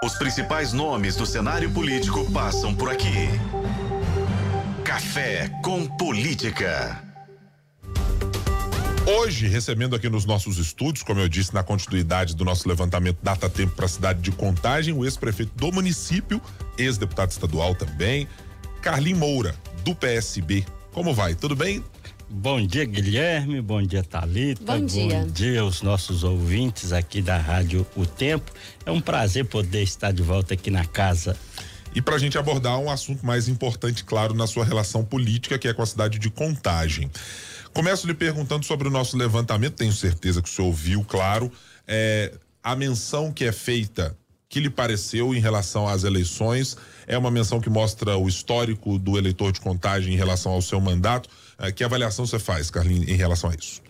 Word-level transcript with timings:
Os 0.00 0.14
principais 0.14 0.72
nomes 0.72 1.16
do 1.16 1.26
cenário 1.26 1.68
político 1.72 2.30
passam 2.30 2.72
por 2.72 2.88
aqui. 2.88 3.28
Café 4.84 5.48
com 5.60 5.88
Política. 5.88 7.02
Hoje, 9.04 9.48
recebendo 9.48 9.96
aqui 9.96 10.08
nos 10.08 10.24
nossos 10.24 10.56
estúdios, 10.58 11.02
como 11.02 11.18
eu 11.18 11.28
disse, 11.28 11.52
na 11.52 11.64
continuidade 11.64 12.36
do 12.36 12.44
nosso 12.44 12.68
levantamento 12.68 13.18
Data 13.20 13.50
Tempo 13.50 13.74
para 13.74 13.86
a 13.86 13.88
cidade 13.88 14.20
de 14.20 14.30
Contagem, 14.30 14.94
o 14.94 15.04
ex-prefeito 15.04 15.52
do 15.56 15.72
município, 15.72 16.40
ex-deputado 16.78 17.32
estadual 17.32 17.74
também, 17.74 18.28
Carlinho 18.80 19.16
Moura, 19.16 19.52
do 19.82 19.96
PSB. 19.96 20.64
Como 20.92 21.12
vai? 21.12 21.34
Tudo 21.34 21.56
bem? 21.56 21.82
Bom 22.30 22.64
dia, 22.66 22.84
Guilherme. 22.84 23.62
Bom 23.62 23.82
dia, 23.82 24.04
Talita. 24.04 24.62
Bom 24.62 24.84
dia. 24.84 25.20
Bom 25.20 25.26
dia 25.28 25.62
aos 25.62 25.80
nossos 25.80 26.22
ouvintes 26.22 26.92
aqui 26.92 27.22
da 27.22 27.38
Rádio 27.38 27.86
O 27.96 28.04
Tempo. 28.04 28.52
É 28.84 28.90
um 28.90 29.00
prazer 29.00 29.46
poder 29.46 29.82
estar 29.82 30.12
de 30.12 30.22
volta 30.22 30.52
aqui 30.52 30.70
na 30.70 30.84
casa. 30.84 31.34
E 31.94 32.02
para 32.02 32.16
a 32.16 32.18
gente 32.18 32.36
abordar 32.36 32.78
um 32.78 32.90
assunto 32.90 33.24
mais 33.24 33.48
importante, 33.48 34.04
claro, 34.04 34.34
na 34.34 34.46
sua 34.46 34.62
relação 34.62 35.02
política, 35.02 35.58
que 35.58 35.66
é 35.66 35.72
com 35.72 35.80
a 35.80 35.86
cidade 35.86 36.18
de 36.18 36.28
Contagem. 36.28 37.10
Começo 37.72 38.06
lhe 38.06 38.14
perguntando 38.14 38.66
sobre 38.66 38.88
o 38.88 38.90
nosso 38.90 39.16
levantamento, 39.16 39.76
tenho 39.76 39.92
certeza 39.92 40.42
que 40.42 40.48
o 40.50 40.52
senhor 40.52 40.68
ouviu, 40.68 41.02
claro, 41.04 41.50
é, 41.86 42.34
a 42.62 42.76
menção 42.76 43.32
que 43.32 43.44
é 43.44 43.52
feita, 43.52 44.14
que 44.50 44.60
lhe 44.60 44.70
pareceu 44.70 45.34
em 45.34 45.40
relação 45.40 45.88
às 45.88 46.04
eleições, 46.04 46.76
é 47.08 47.16
uma 47.16 47.30
menção 47.30 47.58
que 47.58 47.70
mostra 47.70 48.16
o 48.18 48.28
histórico 48.28 48.98
do 48.98 49.16
eleitor 49.16 49.50
de 49.50 49.60
contagem 49.60 50.12
em 50.12 50.16
relação 50.16 50.52
ao 50.52 50.60
seu 50.60 50.78
mandato. 50.78 51.28
É, 51.58 51.72
que 51.72 51.82
avaliação 51.82 52.26
você 52.26 52.38
faz, 52.38 52.70
Carlinhos, 52.70 53.08
em 53.08 53.16
relação 53.16 53.50
a 53.50 53.54
isso? 53.54 53.82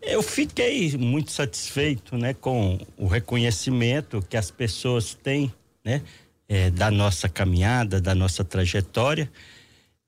Eu 0.00 0.22
fiquei 0.22 0.96
muito 0.96 1.30
satisfeito, 1.32 2.16
né, 2.16 2.32
com 2.32 2.78
o 2.96 3.06
reconhecimento 3.06 4.24
que 4.30 4.36
as 4.36 4.50
pessoas 4.50 5.12
têm, 5.12 5.52
né, 5.84 6.00
é, 6.48 6.70
da 6.70 6.90
nossa 6.90 7.28
caminhada, 7.28 8.00
da 8.00 8.14
nossa 8.14 8.42
trajetória. 8.44 9.30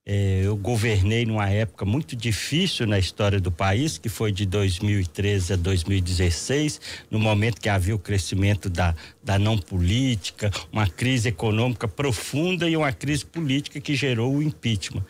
É, 0.05 0.41
eu 0.45 0.57
governei 0.57 1.25
numa 1.25 1.49
época 1.49 1.85
muito 1.85 2.17
difícil 2.17 2.89
na 2.89 2.99
história 2.99 3.39
do 3.39 3.53
país, 3.53 3.99
que 3.99 4.09
foi 4.09 4.33
de 4.33 4.45
2013 4.45 5.53
a 5.53 5.57
2016, 5.57 6.81
no 7.09 7.21
momento 7.21 7.61
que 7.61 7.69
havia 7.69 7.95
o 7.95 7.99
crescimento 8.01 8.69
da, 8.69 8.97
da 9.23 9.39
não 9.39 9.57
política, 9.57 10.51
uma 10.73 10.89
crise 10.89 11.29
econômica 11.29 11.87
profunda 11.87 12.69
e 12.69 12.77
uma 12.77 12.93
crise 12.93 13.25
política 13.25 13.81
que 13.81 13.95
gerou 13.95 14.35
o 14.35 14.43
impeachment. 14.43 15.05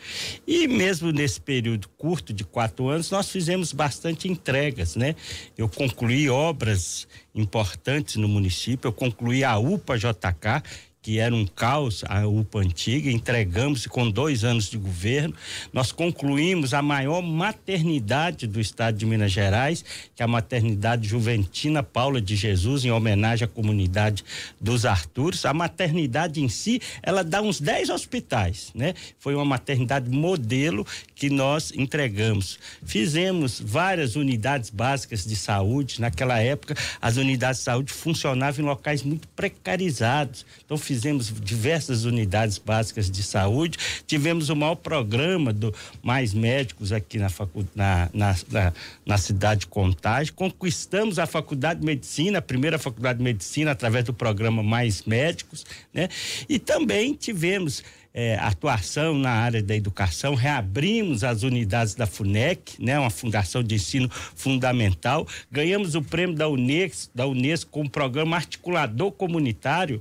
E 0.46 0.68
mesmo 0.68 1.10
nesse 1.10 1.40
período 1.40 1.88
curto 1.96 2.30
de 2.30 2.44
quatro 2.44 2.88
anos, 2.88 3.10
nós 3.10 3.30
fizemos 3.30 3.72
bastante 3.72 4.28
entregas, 4.28 4.94
né? 4.94 5.16
Eu 5.56 5.70
concluí 5.70 6.28
obras 6.28 7.08
importantes 7.34 8.16
no 8.16 8.28
município, 8.28 8.88
eu 8.88 8.92
concluí 8.92 9.42
a 9.42 9.56
UPA 9.56 9.96
JK, 9.96 10.62
que 11.02 11.18
era 11.18 11.34
um 11.34 11.44
caos, 11.44 12.04
a 12.08 12.24
UPA 12.28 12.60
antiga, 12.60 13.10
entregamos 13.10 13.88
com 13.88 14.08
dois 14.08 14.44
anos 14.44 14.70
de 14.70 14.78
governo. 14.78 15.34
Nós 15.72 15.90
concluímos 15.90 16.72
a 16.72 16.80
maior 16.80 17.20
maternidade 17.20 18.46
do 18.46 18.60
estado 18.60 18.96
de 18.98 19.04
Minas 19.04 19.32
Gerais, 19.32 19.84
que 20.14 20.22
é 20.22 20.24
a 20.24 20.28
maternidade 20.28 21.08
Juventina 21.08 21.82
Paula 21.82 22.20
de 22.20 22.36
Jesus, 22.36 22.84
em 22.84 22.92
homenagem 22.92 23.44
à 23.44 23.48
comunidade 23.48 24.24
dos 24.60 24.84
Arturos. 24.84 25.44
A 25.44 25.52
maternidade 25.52 26.40
em 26.40 26.48
si, 26.48 26.80
ela 27.02 27.24
dá 27.24 27.42
uns 27.42 27.60
10 27.60 27.90
hospitais, 27.90 28.70
né? 28.72 28.94
Foi 29.18 29.34
uma 29.34 29.44
maternidade 29.44 30.08
modelo 30.08 30.86
que 31.16 31.28
nós 31.28 31.72
entregamos. 31.74 32.60
Fizemos 32.84 33.60
várias 33.60 34.14
unidades 34.14 34.70
básicas 34.70 35.24
de 35.24 35.34
saúde. 35.34 36.00
Naquela 36.00 36.38
época, 36.38 36.76
as 37.00 37.16
unidades 37.16 37.58
de 37.58 37.64
saúde 37.64 37.92
funcionavam 37.92 38.64
em 38.64 38.68
locais 38.68 39.02
muito 39.02 39.26
precarizados. 39.28 40.46
Então, 40.64 40.78
fizemos 40.92 41.32
diversas 41.42 42.04
unidades 42.04 42.58
básicas 42.58 43.10
de 43.10 43.22
saúde, 43.22 43.78
tivemos 44.06 44.50
o 44.50 44.56
maior 44.56 44.74
programa 44.74 45.50
do 45.50 45.74
Mais 46.02 46.34
Médicos 46.34 46.92
aqui 46.92 47.18
na, 47.18 47.30
facu, 47.30 47.66
na, 47.74 48.10
na, 48.12 48.36
na, 48.50 48.72
na 49.06 49.18
cidade 49.18 49.60
de 49.60 49.66
Contagem, 49.68 50.34
conquistamos 50.34 51.18
a 51.18 51.24
Faculdade 51.24 51.80
de 51.80 51.86
Medicina, 51.86 52.40
a 52.40 52.42
primeira 52.42 52.78
Faculdade 52.78 53.18
de 53.18 53.24
Medicina, 53.24 53.70
através 53.70 54.04
do 54.04 54.12
programa 54.12 54.62
Mais 54.62 55.04
Médicos, 55.04 55.64
né? 55.94 56.10
E 56.46 56.58
também 56.58 57.14
tivemos 57.14 57.82
é, 58.12 58.36
atuação 58.36 59.16
na 59.16 59.30
área 59.30 59.62
da 59.62 59.74
educação, 59.74 60.34
reabrimos 60.34 61.24
as 61.24 61.42
unidades 61.42 61.94
da 61.94 62.06
FUNEC, 62.06 62.74
né, 62.78 62.98
uma 62.98 63.08
fundação 63.08 63.62
de 63.62 63.76
ensino 63.76 64.10
fundamental, 64.10 65.26
ganhamos 65.50 65.94
o 65.94 66.02
prêmio 66.02 66.36
da 66.36 66.48
Unesco, 66.48 67.10
da 67.14 67.26
Unesco 67.26 67.70
com 67.70 67.82
o 67.82 67.90
programa 67.90 68.36
articulador 68.36 69.10
comunitário 69.12 70.00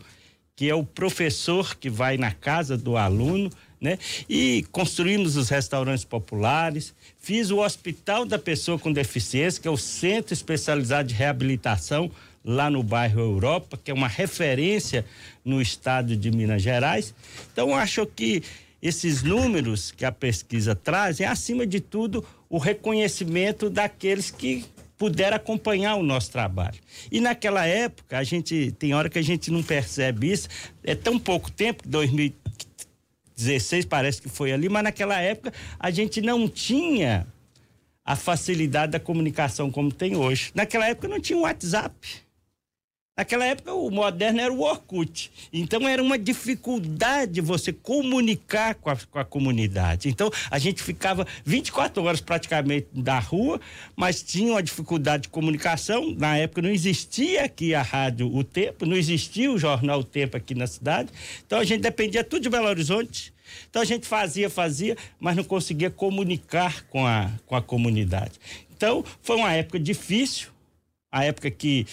que 0.61 0.69
é 0.69 0.75
o 0.75 0.83
professor 0.83 1.75
que 1.75 1.89
vai 1.89 2.17
na 2.17 2.31
casa 2.31 2.77
do 2.77 2.95
aluno, 2.95 3.49
né? 3.81 3.97
E 4.29 4.63
construímos 4.71 5.35
os 5.35 5.49
restaurantes 5.49 6.05
populares, 6.05 6.93
fiz 7.19 7.49
o 7.49 7.57
Hospital 7.57 8.27
da 8.27 8.37
Pessoa 8.37 8.77
com 8.77 8.93
Deficiência, 8.93 9.59
que 9.59 9.67
é 9.67 9.71
o 9.71 9.75
Centro 9.75 10.35
Especializado 10.35 11.07
de 11.07 11.15
Reabilitação 11.15 12.11
lá 12.45 12.69
no 12.69 12.83
bairro 12.83 13.19
Europa, 13.19 13.75
que 13.83 13.89
é 13.89 13.93
uma 13.93 14.07
referência 14.07 15.03
no 15.43 15.59
estado 15.59 16.15
de 16.15 16.29
Minas 16.29 16.61
Gerais. 16.61 17.11
Então, 17.51 17.75
acho 17.75 18.05
que 18.05 18.43
esses 18.83 19.23
números 19.23 19.89
que 19.89 20.05
a 20.05 20.11
pesquisa 20.11 20.75
traz 20.75 21.19
é, 21.19 21.25
acima 21.25 21.65
de 21.65 21.79
tudo, 21.79 22.23
o 22.47 22.59
reconhecimento 22.59 23.67
daqueles 23.67 24.29
que 24.29 24.63
puder 25.01 25.33
acompanhar 25.33 25.95
o 25.95 26.03
nosso 26.03 26.29
trabalho. 26.29 26.77
E 27.11 27.19
naquela 27.19 27.65
época, 27.65 28.19
a 28.19 28.23
gente 28.23 28.71
tem 28.77 28.93
hora 28.93 29.09
que 29.09 29.17
a 29.17 29.21
gente 29.23 29.49
não 29.49 29.63
percebe 29.63 30.31
isso, 30.31 30.47
é 30.83 30.93
tão 30.93 31.17
pouco 31.17 31.51
tempo, 31.51 31.81
2016 31.87 33.85
parece 33.85 34.21
que 34.21 34.29
foi 34.29 34.51
ali, 34.51 34.69
mas 34.69 34.83
naquela 34.83 35.19
época 35.19 35.51
a 35.79 35.89
gente 35.89 36.21
não 36.21 36.47
tinha 36.47 37.25
a 38.05 38.15
facilidade 38.15 38.91
da 38.91 38.99
comunicação 38.99 39.71
como 39.71 39.91
tem 39.91 40.15
hoje. 40.15 40.51
Naquela 40.53 40.87
época 40.87 41.07
não 41.07 41.19
tinha 41.19 41.39
WhatsApp. 41.39 42.21
Naquela 43.21 43.45
época 43.45 43.71
o 43.71 43.91
moderno 43.91 44.41
era 44.41 44.51
o 44.51 44.61
Orkut. 44.61 45.31
Então 45.53 45.87
era 45.87 46.01
uma 46.01 46.17
dificuldade 46.17 47.39
você 47.39 47.71
comunicar 47.71 48.73
com 48.73 48.89
a, 48.89 48.95
com 48.95 49.19
a, 49.19 49.23
comunidade. 49.23 50.09
Então 50.09 50.31
a 50.49 50.57
gente 50.57 50.81
ficava 50.81 51.27
24 51.45 52.03
horas 52.03 52.19
praticamente 52.19 52.87
da 52.91 53.19
rua, 53.19 53.61
mas 53.95 54.23
tinha 54.23 54.53
uma 54.53 54.63
dificuldade 54.63 55.23
de 55.23 55.29
comunicação. 55.29 56.15
Na 56.17 56.35
época 56.35 56.63
não 56.63 56.71
existia 56.71 57.45
aqui 57.45 57.75
a 57.75 57.83
rádio 57.83 58.35
O 58.35 58.43
Tempo, 58.43 58.87
não 58.87 58.97
existia 58.97 59.51
o 59.51 59.57
jornal 59.59 59.99
O 59.99 60.03
Tempo 60.03 60.35
aqui 60.35 60.55
na 60.55 60.65
cidade. 60.65 61.11
Então 61.45 61.59
a 61.59 61.63
gente 61.63 61.81
dependia 61.81 62.23
tudo 62.23 62.41
de 62.41 62.49
Belo 62.49 62.69
Horizonte. 62.69 63.31
Então 63.69 63.83
a 63.83 63.85
gente 63.85 64.07
fazia, 64.07 64.49
fazia, 64.49 64.97
mas 65.19 65.35
não 65.35 65.43
conseguia 65.43 65.91
comunicar 65.91 66.85
com 66.85 67.05
a, 67.05 67.29
com 67.45 67.55
a 67.55 67.61
comunidade. 67.61 68.39
Então 68.75 69.05
foi 69.21 69.35
uma 69.35 69.53
época 69.53 69.79
difícil 69.79 70.49
a 71.11 71.25
época 71.25 71.51
que, 71.51 71.85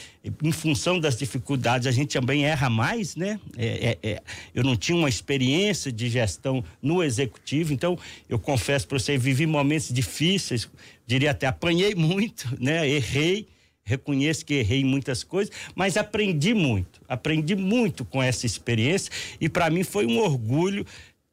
em 0.42 0.52
função 0.52 1.00
das 1.00 1.16
dificuldades, 1.16 1.88
a 1.88 1.90
gente 1.90 2.12
também 2.12 2.44
erra 2.44 2.70
mais, 2.70 3.16
né? 3.16 3.40
É, 3.56 3.98
é, 4.02 4.10
é, 4.10 4.22
eu 4.54 4.62
não 4.62 4.76
tinha 4.76 4.96
uma 4.96 5.08
experiência 5.08 5.90
de 5.90 6.08
gestão 6.08 6.64
no 6.80 7.02
executivo, 7.02 7.72
então 7.72 7.98
eu 8.28 8.38
confesso 8.38 8.86
para 8.86 8.98
você, 8.98 9.18
vivi 9.18 9.44
momentos 9.44 9.92
difíceis, 9.92 10.70
diria 11.04 11.32
até 11.32 11.48
apanhei 11.48 11.96
muito, 11.96 12.48
né? 12.62 12.88
Errei, 12.88 13.48
reconheço 13.82 14.46
que 14.46 14.54
errei 14.54 14.82
em 14.82 14.84
muitas 14.84 15.24
coisas, 15.24 15.52
mas 15.74 15.96
aprendi 15.96 16.54
muito, 16.54 17.00
aprendi 17.08 17.56
muito 17.56 18.04
com 18.04 18.22
essa 18.22 18.46
experiência 18.46 19.10
e 19.40 19.48
para 19.48 19.68
mim 19.68 19.82
foi 19.82 20.06
um 20.06 20.18
orgulho 20.18 20.86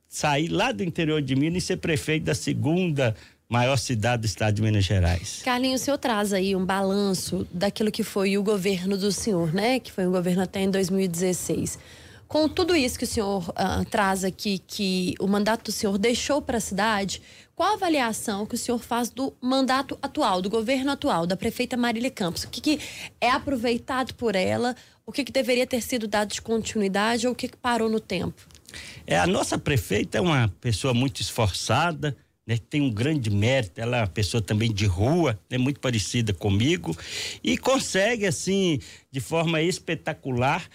sair 0.07 0.47
lá 0.47 0.71
do 0.71 0.81
interior 0.81 1.21
de 1.21 1.35
Minas 1.35 1.63
e 1.63 1.65
ser 1.67 1.77
prefeito 1.77 2.23
da 2.23 2.33
segunda 2.33 3.13
maior 3.47 3.77
cidade 3.77 4.21
do 4.21 4.25
estado 4.25 4.55
de 4.55 4.61
Minas 4.61 4.83
Gerais. 4.83 5.41
Carlinhos, 5.43 5.81
o 5.81 5.85
senhor 5.85 5.97
traz 5.97 6.33
aí 6.33 6.55
um 6.55 6.65
balanço 6.65 7.47
daquilo 7.51 7.91
que 7.91 8.03
foi 8.03 8.37
o 8.37 8.43
governo 8.43 8.97
do 8.97 9.11
senhor, 9.11 9.53
né? 9.53 9.79
Que 9.79 9.91
foi 9.91 10.07
um 10.07 10.11
governo 10.11 10.43
até 10.43 10.61
em 10.61 10.69
2016. 10.69 11.77
Com 12.27 12.49
tudo 12.49 12.75
isso 12.75 12.97
que 12.97 13.03
o 13.03 13.07
senhor 13.07 13.47
uh, 13.49 13.85
traz 13.89 14.23
aqui, 14.23 14.57
que 14.57 15.13
o 15.19 15.27
mandato 15.27 15.65
do 15.65 15.71
senhor 15.71 15.97
deixou 15.97 16.41
para 16.41 16.57
a 16.57 16.61
cidade, 16.61 17.21
qual 17.55 17.71
a 17.71 17.73
avaliação 17.75 18.45
que 18.45 18.55
o 18.55 18.57
senhor 18.57 18.79
faz 18.79 19.09
do 19.09 19.33
mandato 19.39 19.97
atual, 20.01 20.41
do 20.41 20.49
governo 20.49 20.91
atual, 20.91 21.27
da 21.27 21.37
prefeita 21.37 21.77
Marília 21.77 22.09
Campos? 22.09 22.43
O 22.43 22.49
que, 22.49 22.59
que 22.59 22.79
é 23.21 23.29
aproveitado 23.29 24.13
por 24.15 24.35
ela? 24.35 24.75
O 25.05 25.11
que, 25.11 25.23
que 25.23 25.31
deveria 25.31 25.67
ter 25.67 25.81
sido 25.81 26.07
dado 26.07 26.33
de 26.33 26.41
continuidade 26.41 27.27
ou 27.27 27.33
o 27.33 27.35
que, 27.35 27.47
que 27.47 27.57
parou 27.57 27.87
no 27.87 27.99
tempo? 27.99 28.41
É, 29.05 29.17
a 29.17 29.27
nossa 29.27 29.57
prefeita 29.57 30.17
é 30.17 30.21
uma 30.21 30.51
pessoa 30.59 30.93
muito 30.93 31.21
esforçada, 31.21 32.17
né, 32.45 32.57
tem 32.69 32.81
um 32.81 32.91
grande 32.91 33.29
mérito, 33.29 33.81
ela 33.81 33.97
é 33.97 34.01
uma 34.01 34.07
pessoa 34.07 34.41
também 34.41 34.71
de 34.71 34.85
rua, 34.85 35.39
é 35.49 35.57
né, 35.57 35.63
muito 35.63 35.79
parecida 35.79 36.33
comigo 36.33 36.95
e 37.43 37.57
consegue 37.57 38.25
assim, 38.25 38.79
de 39.11 39.19
forma 39.19 39.61
espetacular, 39.61 40.67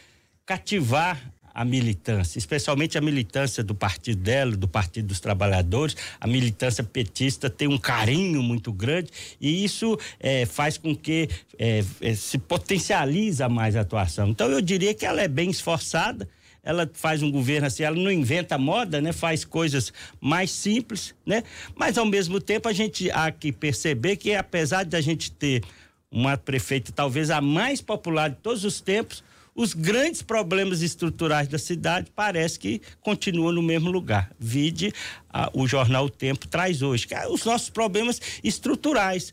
cativar 0.44 1.32
a 1.52 1.64
militância, 1.64 2.38
especialmente 2.38 2.96
a 2.96 3.00
militância 3.00 3.62
do 3.62 3.75
partido 3.75 4.22
dela, 4.22 4.56
do 4.56 4.69
Partido 4.69 5.08
dos 5.08 5.20
Trabalhadores, 5.20 5.96
a 6.20 6.26
militância 6.26 6.82
petista 6.82 7.50
tem 7.50 7.69
um 7.69 7.78
carinho 7.78 8.43
muito 8.43 8.73
grande 8.73 9.11
e 9.40 9.64
isso 9.64 9.99
é, 10.19 10.46
faz 10.46 10.78
com 10.78 10.94
que 10.94 11.28
é, 11.58 11.82
se 12.14 12.38
potencializa 12.38 13.49
mais 13.49 13.76
a 13.76 13.81
atuação. 13.81 14.28
Então 14.28 14.49
eu 14.49 14.61
diria 14.61 14.94
que 14.94 15.05
ela 15.05 15.20
é 15.20 15.28
bem 15.28 15.50
esforçada, 15.50 16.28
ela 16.62 16.90
faz 16.92 17.22
um 17.22 17.30
governo 17.30 17.66
assim, 17.66 17.82
ela 17.82 17.96
não 17.96 18.10
inventa 18.10 18.58
moda, 18.58 19.00
né? 19.00 19.12
Faz 19.12 19.44
coisas 19.44 19.92
mais 20.20 20.50
simples, 20.50 21.14
né? 21.24 21.42
Mas 21.74 21.96
ao 21.96 22.06
mesmo 22.06 22.40
tempo 22.40 22.68
a 22.68 22.72
gente 22.72 23.10
há 23.10 23.30
que 23.30 23.50
perceber 23.50 24.16
que 24.16 24.34
apesar 24.34 24.84
de 24.84 24.96
a 24.96 25.00
gente 25.00 25.30
ter 25.30 25.62
uma 26.10 26.36
prefeita 26.36 26.92
talvez 26.92 27.30
a 27.30 27.40
mais 27.40 27.80
popular 27.80 28.30
de 28.30 28.36
todos 28.36 28.64
os 28.64 28.80
tempos, 28.80 29.22
os 29.54 29.74
grandes 29.74 30.22
problemas 30.22 30.82
estruturais 30.82 31.48
da 31.48 31.58
cidade 31.58 32.10
parece 32.14 32.58
que 32.58 32.80
continuam 33.00 33.52
no 33.52 33.62
mesmo 33.62 33.90
lugar. 33.90 34.30
Vide 34.38 34.92
a, 35.28 35.50
o 35.52 35.66
jornal 35.66 36.06
O 36.06 36.10
Tempo 36.10 36.46
traz 36.46 36.82
hoje, 36.82 37.06
que 37.06 37.14
é 37.14 37.28
os 37.28 37.44
nossos 37.44 37.70
problemas 37.70 38.20
estruturais. 38.42 39.32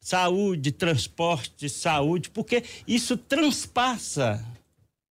Saúde, 0.00 0.72
transporte, 0.72 1.68
saúde, 1.68 2.28
porque 2.30 2.64
isso 2.86 3.16
transpassa 3.16 4.44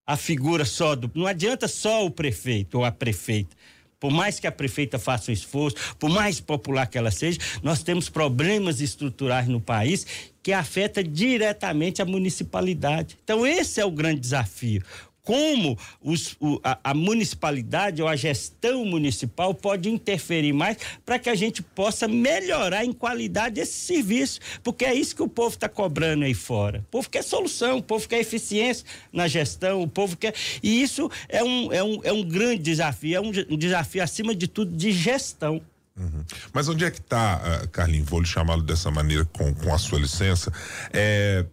a 0.06 0.18
figura 0.18 0.66
só 0.66 0.96
do. 0.96 1.10
Não 1.14 1.28
adianta 1.28 1.68
só 1.68 2.06
o 2.06 2.12
prefeito 2.12 2.80
ou 2.80 2.86
a 2.86 2.92
prefeita. 2.92 3.56
Por 4.00 4.10
mais 4.10 4.40
que 4.40 4.48
a 4.48 4.52
prefeita 4.52 4.98
faça 4.98 5.30
um 5.30 5.34
esforço, 5.34 5.78
por 6.00 6.10
mais 6.10 6.40
popular 6.40 6.88
que 6.88 6.98
ela 6.98 7.12
seja, 7.12 7.38
nós 7.62 7.84
temos 7.84 8.10
problemas 8.10 8.82
estruturais 8.82 9.48
no 9.48 9.62
país 9.62 10.08
que 10.42 10.52
afetam 10.52 11.04
diretamente 11.04 12.02
a 12.02 12.06
municipalidade. 12.06 13.16
Então, 13.24 13.46
esse 13.46 13.80
é 13.80 13.86
o 13.86 13.92
grande 13.92 14.20
desafio 14.20 14.82
como 15.24 15.78
os, 16.02 16.36
o, 16.40 16.60
a, 16.64 16.80
a, 16.84 16.94
municipalidade 16.94 18.02
ou 18.02 18.08
a 18.08 18.16
gestão 18.16 18.86
municipal 18.86 19.54
pode 19.54 19.90
interferir 19.90 20.54
mais 20.54 20.78
para 21.06 21.20
que 21.20 21.30
a 21.30 21.36
gente 21.36 21.62
possa 21.62 22.08
melhorar 22.08 22.84
em 22.84 22.92
qualidade 22.92 23.60
esse 23.60 23.74
serviço, 23.74 24.40
porque 24.64 24.86
é 24.86 24.94
isso 24.94 25.16
que 25.16 25.22
o 25.22 25.28
povo 25.28 25.56
está 25.56 25.70
cobrando 25.70 26.26
aí 26.26 26.34
fora. 26.34 26.80
O 26.80 26.92
povo 26.92 27.10
quer 27.10 27.24
solução, 27.24 27.78
o 27.78 27.84
povo 27.84 28.08
quer 28.08 28.20
eficiência 28.20 28.86
na 29.14 29.28
gestão, 29.28 29.82
o 29.82 29.88
povo 29.88 30.18
quer. 30.18 30.34
E 30.64 30.82
isso 30.82 31.10
é 31.30 31.44
um, 31.44 31.72
é 31.72 31.84
um, 31.84 32.00
é 32.04 32.12
um 32.12 32.24
grande 32.24 32.64
desafio, 32.64 33.16
é 33.16 33.22
um, 33.22 33.32
um 33.50 33.58
desafio, 33.58 34.04
acima 34.04 34.34
de 34.34 34.48
tudo, 34.48 34.76
de 34.76 34.92
gestão. 34.92 35.62
Uhum. 35.98 36.24
Mas 36.54 36.68
onde 36.68 36.86
é 36.86 36.90
que 36.90 37.00
está, 37.00 37.62
uh, 37.64 37.68
Carlinhos? 37.70 38.10
Vou 38.10 38.22
lhe 38.22 38.26
chamá-lo 38.28 38.64
dessa 38.64 38.90
maneira 38.90 39.26
com, 39.26 39.54
com 39.54 39.74
a 39.74 39.78
sua 39.78 40.00
licença. 40.00 40.52
É 40.92 41.46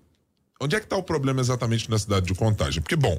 Onde 0.60 0.74
é 0.74 0.80
que 0.80 0.86
está 0.86 0.96
o 0.96 1.02
problema 1.02 1.40
exatamente 1.40 1.88
na 1.88 1.98
cidade 1.98 2.26
de 2.26 2.34
Contagem? 2.34 2.82
Porque, 2.82 2.96
bom, 2.96 3.16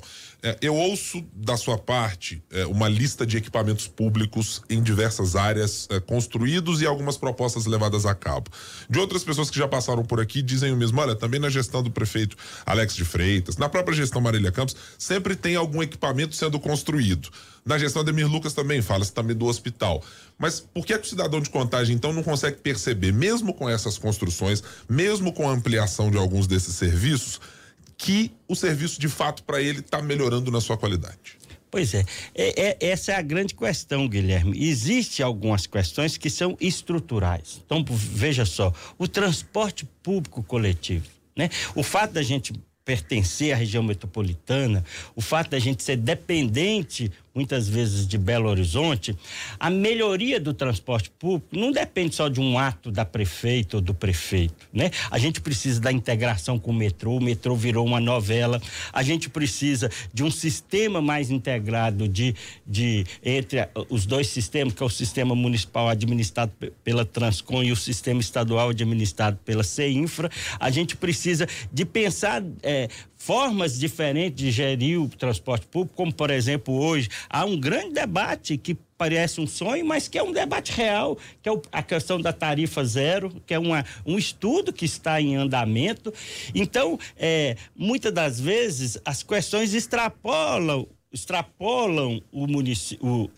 eu 0.62 0.74
ouço 0.74 1.24
da 1.34 1.58
sua 1.58 1.78
parte 1.78 2.42
é, 2.50 2.66
uma 2.66 2.88
lista 2.88 3.26
de 3.26 3.36
equipamentos 3.36 3.88
públicos 3.88 4.62
em 4.70 4.82
diversas 4.82 5.36
áreas 5.36 5.88
é, 5.92 6.00
construídos 6.00 6.82
e 6.82 6.86
algumas 6.86 7.18
propostas 7.18 7.66
levadas 7.66 8.06
a 8.06 8.16
cabo. 8.16 8.50
De 8.90 9.00
outras 9.00 9.24
pessoas 9.24 9.50
que 9.50 9.58
já 9.58 9.68
passaram 9.68 10.04
por 10.04 10.22
aqui 10.22 10.42
dizem 10.42 10.72
o 10.72 10.78
mesmo: 10.78 11.00
olha, 11.02 11.16
também 11.16 11.40
na 11.40 11.50
gestão 11.50 11.84
do 11.84 11.92
prefeito 11.92 12.38
Alex 12.66 12.96
de 12.96 13.04
Freitas, 13.04 13.58
na 13.58 13.68
própria 13.68 13.96
gestão 13.96 14.22
Marília 14.22 14.52
Campos, 14.52 14.76
sempre 14.98 15.36
tem 15.36 15.56
algum 15.56 15.84
equipamento 15.84 16.36
sendo 16.36 16.60
construído. 16.60 17.30
Na 17.66 17.78
gestão 17.78 18.02
Ademir 18.02 18.28
Lucas 18.28 18.54
também 18.54 18.82
fala-se 18.82 19.12
também 19.14 19.36
do 19.36 19.46
hospital. 19.46 20.02
Mas 20.38 20.60
por 20.62 20.86
que, 20.86 20.94
é 20.94 20.98
que 20.98 21.06
o 21.06 21.10
cidadão 21.10 21.42
de 21.42 21.50
contagem, 21.50 21.96
então, 21.96 22.14
não 22.14 22.24
consegue 22.24 22.58
perceber, 22.58 23.12
mesmo 23.12 23.54
com 23.54 23.70
essas 23.70 23.98
construções, 23.98 24.64
mesmo 24.88 25.34
com 25.34 25.50
a 25.50 25.52
ampliação 25.52 26.10
de 26.10 26.18
alguns 26.18 26.48
desses 26.48 26.76
serviços, 26.76 27.40
que 28.00 28.31
o 28.48 28.56
serviço 28.56 29.00
de 29.00 29.10
fato 29.10 29.44
para 29.44 29.62
ele 29.62 29.81
está 29.81 30.01
melhorando 30.01 30.50
na 30.50 30.62
sua 30.62 30.78
qualidade? 30.78 31.38
Pois 31.69 31.94
é. 31.94 32.06
É, 32.34 32.69
é. 32.69 32.78
essa 32.90 33.12
é 33.12 33.16
a 33.16 33.22
grande 33.22 33.54
questão, 33.54 34.07
Guilherme. 34.07 34.57
Existem 34.57 35.24
algumas 35.24 35.68
questões 35.68 36.18
que 36.18 36.30
são 36.30 36.57
estruturais. 36.60 37.62
Então, 37.63 37.86
veja 37.88 38.46
só, 38.46 38.74
o 38.98 39.07
transporte 39.07 39.86
público 40.01 40.42
coletivo, 40.42 41.06
né? 41.36 41.50
O 41.75 41.84
fato 41.84 42.13
da 42.13 42.24
gente 42.24 42.54
pertencer 42.86 43.54
à 43.54 43.56
região 43.56 43.84
metropolitana, 43.84 44.84
o 45.16 45.22
fato 45.22 45.52
da 45.52 45.60
gente 45.60 45.84
ser 45.84 45.98
dependente 45.98 47.12
muitas 47.34 47.68
vezes 47.68 48.08
de 48.08 48.18
Belo 48.18 48.50
Horizonte, 48.50 49.16
a 49.60 49.70
melhoria 49.70 50.40
do 50.40 50.54
transporte 50.54 51.10
público 51.12 51.56
não 51.56 51.72
depende 51.72 52.16
só 52.16 52.28
de 52.28 52.40
um 52.40 52.58
ato 52.58 52.92
da 52.92 53.06
prefeita 53.06 53.78
ou 53.78 53.81
do 53.81 53.94
prefeito, 53.94 54.68
né? 54.74 54.92
A 55.10 55.18
gente 55.18 55.42
precisa 55.42 55.80
da 55.80 55.92
integração 55.92 56.60
com 56.60 56.72
o 56.72 56.74
metrô, 56.74 57.18
o 57.18 57.22
metrô 57.22 57.56
virou 57.56 57.86
uma 57.86 58.00
novela, 58.00 58.62
a 58.92 59.04
gente 59.04 59.30
precisa 59.30 59.90
de 60.14 60.24
um 60.24 60.31
sistema 60.31 61.02
mais 61.02 61.30
integrado 61.30 62.08
de, 62.08 62.36
de 62.66 63.06
entre 63.24 63.68
os 63.90 64.06
dois 64.06 64.28
sistemas, 64.28 64.74
que 64.74 64.84
é 64.84 64.86
o 64.86 64.90
sistema 64.90 65.36
municipal 65.36 65.88
administrado 65.88 66.52
pela 66.84 67.06
Transcom 67.06 67.64
e 67.64 67.72
o 67.72 67.76
sistema 67.76 68.20
estadual 68.20 68.70
administrado 68.70 69.38
pela 69.46 69.64
CEINFRA, 69.64 70.30
a 70.60 70.70
gente 70.70 70.96
precisa 70.96 71.48
de 71.72 71.86
pensar 71.86 72.44
é, 72.64 72.88
formas 73.19 73.77
diferentes 73.77 74.38
de 74.38 74.50
gerir 74.50 75.00
o 75.00 75.10
transporte 75.10 75.68
público, 75.68 75.94
como 75.95 76.12
por 76.12 76.31
exemplo 76.31 76.74
hoje 76.74 77.10
há 77.30 77.44
um 77.44 77.60
grande 77.60 77.94
debate 77.94 78.57
que 78.57 78.77
parece 78.98 79.39
um 79.42 79.45
sonho, 79.48 79.86
mas 79.86 80.07
que 80.07 80.18
é 80.18 80.24
um 80.24 80.31
debate 80.31 80.71
real, 80.71 81.18
que 81.42 81.50
é 81.50 81.62
a 81.71 81.83
questão 81.83 82.19
da 82.19 82.33
tarifa 82.33 82.83
zero, 82.83 83.30
que 83.45 83.54
é 83.54 83.60
uma, 83.60 83.86
um 84.06 84.18
estudo 84.18 84.74
que 84.74 84.86
está 84.86 85.21
em 85.21 85.36
andamento. 85.36 86.13
Então, 86.56 87.00
é, 87.16 87.56
muitas 87.75 88.12
das 88.12 88.39
vezes 88.39 88.98
as 89.06 89.24
questões 89.24 89.74
extrapolam, 89.74 90.88
extrapolam 91.13 92.21
o, 92.31 92.45
o, 92.45 93.30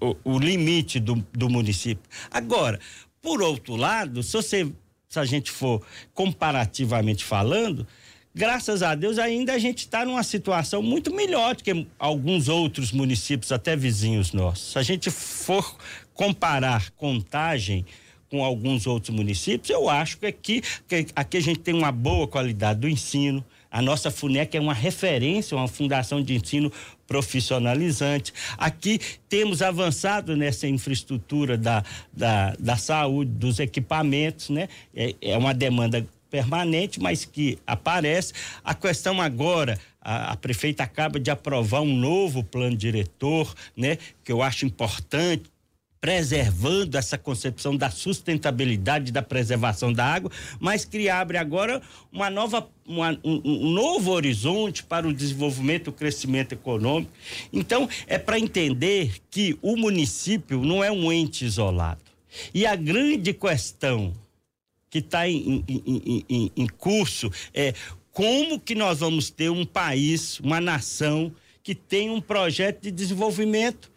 o, 0.00 0.16
o 0.24 0.38
limite 0.38 0.98
do, 0.98 1.16
do 1.32 1.50
município. 1.50 2.08
Agora, 2.30 2.80
por 3.20 3.42
outro 3.42 3.76
lado, 3.76 4.22
se, 4.22 4.32
você, 4.32 4.72
se 5.08 5.18
a 5.18 5.24
gente 5.26 5.50
for 5.50 5.84
comparativamente 6.14 7.24
falando, 7.24 7.86
graças 8.34 8.82
a 8.82 8.94
Deus, 8.94 9.18
ainda 9.18 9.52
a 9.52 9.58
gente 9.58 9.78
está 9.78 10.04
numa 10.04 10.22
situação 10.22 10.82
muito 10.82 11.14
melhor 11.14 11.54
do 11.56 11.64
que 11.64 11.86
alguns 11.98 12.48
outros 12.48 12.92
municípios, 12.92 13.52
até 13.52 13.76
vizinhos 13.76 14.32
nossos. 14.32 14.72
Se 14.72 14.78
a 14.78 14.82
gente 14.82 15.10
for 15.10 15.76
comparar 16.14 16.90
contagem 16.90 17.84
com 18.30 18.44
alguns 18.44 18.86
outros 18.86 19.14
municípios, 19.14 19.70
eu 19.70 19.88
acho 19.88 20.18
que 20.18 20.26
aqui, 20.26 20.62
que 20.88 21.06
aqui 21.16 21.36
a 21.36 21.42
gente 21.42 21.60
tem 21.60 21.74
uma 21.74 21.90
boa 21.90 22.28
qualidade 22.28 22.80
do 22.80 22.88
ensino. 22.88 23.44
A 23.70 23.80
nossa 23.82 24.10
FUNEC 24.10 24.56
é 24.56 24.60
uma 24.60 24.74
referência, 24.74 25.56
uma 25.56 25.68
fundação 25.68 26.22
de 26.22 26.34
ensino 26.34 26.72
profissionalizante. 27.06 28.32
Aqui 28.56 29.00
temos 29.28 29.62
avançado 29.62 30.36
nessa 30.36 30.66
infraestrutura 30.66 31.56
da, 31.56 31.84
da, 32.12 32.54
da 32.58 32.76
saúde, 32.76 33.30
dos 33.32 33.58
equipamentos, 33.58 34.50
né? 34.50 34.68
É, 34.94 35.14
é 35.20 35.38
uma 35.38 35.52
demanda 35.52 36.06
permanente, 36.30 37.00
mas 37.00 37.24
que 37.24 37.58
aparece. 37.66 38.32
A 38.64 38.74
questão 38.74 39.20
agora, 39.20 39.78
a, 40.00 40.32
a, 40.32 40.36
prefeita 40.36 40.82
acaba 40.82 41.18
de 41.18 41.30
aprovar 41.30 41.80
um 41.80 41.94
novo 41.94 42.42
plano 42.42 42.76
diretor, 42.76 43.52
né, 43.76 43.98
que 44.24 44.32
eu 44.32 44.40
acho 44.40 44.64
importante 44.64 45.50
preservando 46.00 46.96
essa 46.96 47.18
concepção 47.18 47.76
da 47.76 47.90
sustentabilidade 47.90 49.12
da 49.12 49.20
preservação 49.20 49.92
da 49.92 50.06
água, 50.06 50.30
mas 50.58 50.84
que 50.84 51.10
abre 51.10 51.36
agora 51.36 51.82
uma 52.10 52.30
nova, 52.30 52.66
uma, 52.86 53.10
um, 53.22 53.42
um, 53.44 53.70
novo 53.70 54.10
horizonte 54.10 54.82
para 54.82 55.06
o 55.06 55.12
desenvolvimento 55.12 55.88
o 55.88 55.92
crescimento 55.92 56.52
econômico. 56.52 57.12
Então, 57.52 57.86
é 58.06 58.18
para 58.18 58.38
entender 58.38 59.16
que 59.30 59.58
o 59.60 59.76
município 59.76 60.62
não 60.64 60.82
é 60.82 60.90
um 60.90 61.12
ente 61.12 61.44
isolado. 61.44 62.00
E 62.54 62.64
a 62.64 62.74
grande 62.74 63.34
questão 63.34 64.14
que 64.90 64.98
está 64.98 65.28
em, 65.28 65.64
em, 65.68 66.24
em, 66.28 66.52
em 66.56 66.66
curso 66.66 67.30
é 67.54 67.72
como 68.12 68.58
que 68.58 68.74
nós 68.74 68.98
vamos 68.98 69.30
ter 69.30 69.48
um 69.50 69.64
país, 69.64 70.40
uma 70.40 70.60
nação 70.60 71.32
que 71.62 71.74
tem 71.74 72.10
um 72.10 72.20
projeto 72.20 72.82
de 72.82 72.90
desenvolvimento 72.90 73.90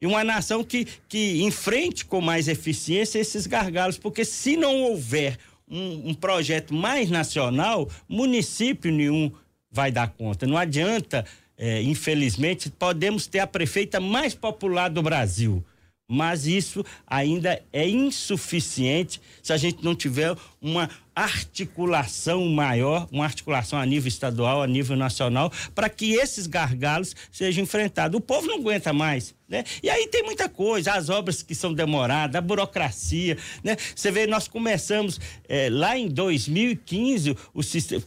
e 0.00 0.06
uma 0.06 0.22
nação 0.22 0.62
que, 0.62 0.86
que 1.08 1.42
enfrente 1.42 2.04
com 2.04 2.20
mais 2.20 2.46
eficiência 2.46 3.18
esses 3.18 3.46
gargalos, 3.46 3.98
porque 3.98 4.24
se 4.24 4.56
não 4.56 4.82
houver 4.82 5.38
um, 5.66 6.10
um 6.10 6.14
projeto 6.14 6.74
mais 6.74 7.10
nacional, 7.10 7.88
município 8.08 8.92
nenhum 8.92 9.32
vai 9.70 9.90
dar 9.90 10.08
conta. 10.08 10.46
Não 10.46 10.56
adianta, 10.56 11.24
é, 11.56 11.82
infelizmente, 11.82 12.70
podemos 12.70 13.26
ter 13.26 13.40
a 13.40 13.46
prefeita 13.46 13.98
mais 13.98 14.34
popular 14.34 14.88
do 14.88 15.02
Brasil 15.02 15.64
mas 16.08 16.46
isso 16.46 16.82
ainda 17.06 17.62
é 17.70 17.86
insuficiente 17.86 19.20
se 19.42 19.52
a 19.52 19.58
gente 19.58 19.84
não 19.84 19.94
tiver 19.94 20.34
uma 20.60 20.88
articulação 21.14 22.46
maior, 22.46 23.06
uma 23.12 23.24
articulação 23.24 23.78
a 23.78 23.84
nível 23.84 24.08
estadual, 24.08 24.62
a 24.62 24.66
nível 24.66 24.96
nacional, 24.96 25.52
para 25.74 25.90
que 25.90 26.14
esses 26.14 26.46
gargalos 26.46 27.14
sejam 27.30 27.64
enfrentados. 27.64 28.16
O 28.16 28.22
povo 28.22 28.46
não 28.46 28.56
aguenta 28.58 28.92
mais. 28.92 29.34
Né? 29.48 29.64
E 29.82 29.88
aí 29.88 30.06
tem 30.08 30.22
muita 30.22 30.46
coisa, 30.46 30.92
as 30.92 31.08
obras 31.08 31.42
que 31.42 31.54
são 31.54 31.72
demoradas, 31.72 32.36
a 32.36 32.40
burocracia, 32.40 33.38
né? 33.64 33.78
Você 33.96 34.10
vê, 34.10 34.26
nós 34.26 34.46
começamos 34.46 35.18
é, 35.48 35.70
lá 35.70 35.96
em 35.96 36.06
2015 36.06 37.30
o, 37.54 37.60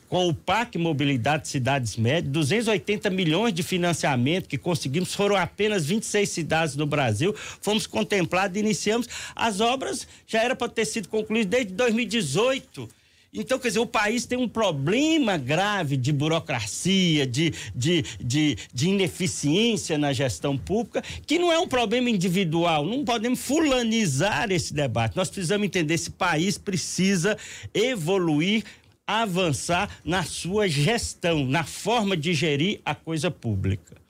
com 0.07 0.27
o 0.27 0.35
PAC 0.35 0.77
Mobilidade 0.77 1.47
Cidades 1.47 1.97
Médias, 1.97 2.31
280 2.31 3.09
milhões 3.09 3.53
de 3.55 3.63
financiamento 3.63 4.47
que 4.47 4.57
conseguimos, 4.57 5.15
foram 5.15 5.35
apenas 5.35 5.87
26 5.87 6.29
cidades 6.29 6.75
no 6.75 6.85
Brasil, 6.85 7.35
fomos 7.59 7.87
contemplados, 7.87 8.55
iniciamos, 8.55 9.07
as 9.35 9.59
obras 9.59 10.07
já 10.27 10.43
era 10.43 10.55
para 10.55 10.69
ter 10.69 10.85
sido 10.85 11.09
concluídas 11.09 11.49
desde 11.49 11.73
2018 11.73 13.00
então, 13.33 13.57
quer 13.57 13.69
dizer, 13.69 13.79
o 13.79 13.85
país 13.85 14.25
tem 14.25 14.37
um 14.37 14.47
problema 14.47 15.37
grave 15.37 15.95
de 15.95 16.11
burocracia, 16.11 17.25
de, 17.25 17.53
de, 17.73 18.03
de, 18.19 18.57
de, 18.73 18.89
ineficiência 18.89 19.97
na 19.97 20.11
gestão 20.11 20.57
pública, 20.57 21.01
que 21.25 21.39
não 21.39 21.49
é 21.49 21.57
um 21.57 21.67
problema 21.67 22.09
individual. 22.09 22.85
Não 22.85 23.05
podemos 23.05 23.39
fulanizar 23.39 24.51
esse 24.51 24.73
debate. 24.73 25.15
Nós 25.15 25.29
precisamos 25.29 25.65
entender: 25.65 25.93
esse 25.93 26.11
país 26.11 26.57
precisa 26.57 27.37
evoluir 27.73 28.65
avançar 29.07 29.89
na 30.03 30.23
sua 30.23 30.67
gestão, 30.67 31.45
na 31.45 31.63
forma 31.63 32.17
de 32.17 32.33
gerir 32.33 32.81
a 32.83 32.93
coisa 32.93 33.31
pública. 33.31 34.00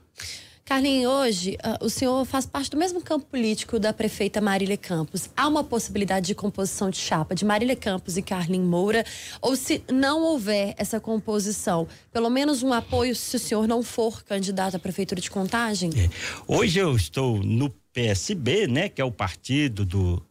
Carlinhos, 0.71 1.11
hoje 1.11 1.57
uh, 1.65 1.85
o 1.85 1.89
senhor 1.89 2.23
faz 2.23 2.45
parte 2.45 2.71
do 2.71 2.77
mesmo 2.77 3.01
campo 3.01 3.25
político 3.25 3.77
da 3.77 3.91
prefeita 3.91 4.39
Marília 4.39 4.77
Campos. 4.77 5.29
Há 5.35 5.45
uma 5.45 5.65
possibilidade 5.65 6.27
de 6.27 6.33
composição 6.33 6.89
de 6.89 6.95
chapa 6.95 7.35
de 7.35 7.43
Marília 7.43 7.75
Campos 7.75 8.15
e 8.15 8.21
Carlinhos 8.21 8.69
Moura? 8.69 9.05
Ou 9.41 9.57
se 9.57 9.83
não 9.91 10.21
houver 10.21 10.73
essa 10.77 10.97
composição, 10.97 11.89
pelo 12.09 12.29
menos 12.29 12.63
um 12.63 12.71
apoio 12.71 13.13
se 13.13 13.35
o 13.35 13.39
senhor 13.39 13.67
não 13.67 13.83
for 13.83 14.23
candidato 14.23 14.75
à 14.77 14.79
prefeitura 14.79 15.19
de 15.19 15.29
Contagem? 15.29 15.89
É. 15.93 16.09
Hoje 16.47 16.79
eu 16.79 16.95
estou 16.95 17.43
no 17.43 17.69
PSB, 17.91 18.65
né, 18.65 18.87
que 18.87 19.01
é 19.01 19.03
o 19.03 19.11
partido 19.11 19.85
do, 19.85 20.25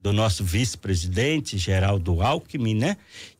do 0.00 0.12
nosso 0.12 0.42
vice-presidente 0.42 1.56
Geraldo 1.56 2.20
Alckmin, 2.20 2.74
né, 2.74 2.96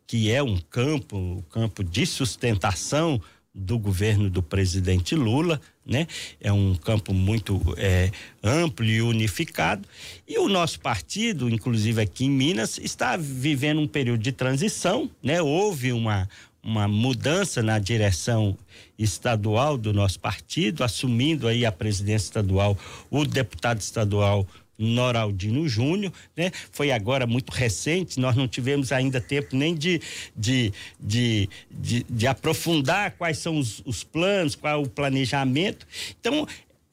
que 0.07 0.31
é 0.31 0.41
um 0.41 0.57
campo, 0.71 1.17
um 1.17 1.43
campo 1.51 1.83
de 1.83 2.07
sustentação 2.07 3.21
do 3.55 3.79
governo 3.79 4.31
do 4.31 4.43
presidente 4.43 5.15
Lula, 5.15 5.61
né? 5.85 6.07
É 6.41 6.53
um 6.53 6.75
campo 6.75 7.13
muito 7.13 7.61
é, 7.77 8.11
amplo 8.43 8.87
e 8.87 9.03
unificado. 9.03 9.87
E 10.27 10.39
o 10.39 10.49
nosso 10.49 10.81
partido, 10.81 11.49
inclusive 11.49 12.01
aqui 12.01 12.25
em 12.25 12.31
Minas, 12.31 12.79
está 12.79 13.17
vivendo 13.17 13.81
um 13.81 13.89
período 13.89 14.23
de 14.23 14.33
transição, 14.33 15.11
né? 15.23 15.43
Houve 15.43 15.93
uma, 15.93 16.29
uma 16.63 16.89
mudança 16.89 17.63
na 17.63 17.79
direção 17.79 18.57
estadual 18.99 19.77
do 19.77 19.93
nosso 19.93 20.19
partido, 20.19 20.85
assumindo 20.85 21.47
aí 21.47 21.67
a 21.67 21.73
presidência 21.73 22.27
estadual 22.27 22.79
o 23.11 23.25
deputado 23.25 23.81
estadual 23.81 24.47
Noraldino 24.83 25.69
Júnior, 25.69 26.13
né? 26.37 26.51
Foi 26.71 26.91
agora 26.91 27.27
muito 27.27 27.51
recente, 27.51 28.19
nós 28.21 28.37
não 28.37 28.49
tivemos 28.49 28.93
ainda 28.93 29.21
tempo 29.21 29.57
nem 29.57 29.75
de, 29.75 30.01
de, 30.37 30.73
de, 30.99 31.49
de, 31.71 32.07
de 32.09 32.27
aprofundar 32.27 33.13
quais 33.13 33.39
são 33.39 33.59
os, 33.59 33.83
os 33.85 34.03
planos, 34.03 34.55
qual 34.55 34.75
é 34.75 34.77
o 34.77 34.89
planejamento. 34.89 35.87
Então, 36.21 36.47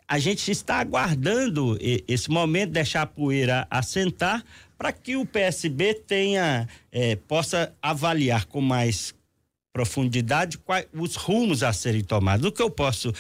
a 0.08 0.18
gente 0.18 0.50
está 0.50 0.78
aguardando 0.78 1.78
esse 2.08 2.32
momento, 2.32 2.72
deixar 2.72 3.04
a 3.04 3.06
poeira 3.06 3.68
assentar, 3.70 4.44
para 4.78 4.92
que 4.92 5.16
o 5.16 5.26
PSB 5.26 5.94
tenha, 5.94 6.68
é, 6.92 7.16
possa 7.16 7.74
avaliar 7.82 8.46
com 8.46 8.62
mais 8.62 9.14
profundidade 9.72 10.58
quais 10.58 10.88
os 10.94 11.16
rumos 11.16 11.64
a 11.64 11.72
serem 11.72 12.04
tomados. 12.04 12.46
O 12.46 12.52
que 12.52 12.62
eu 12.62 12.70
posso 12.70 13.14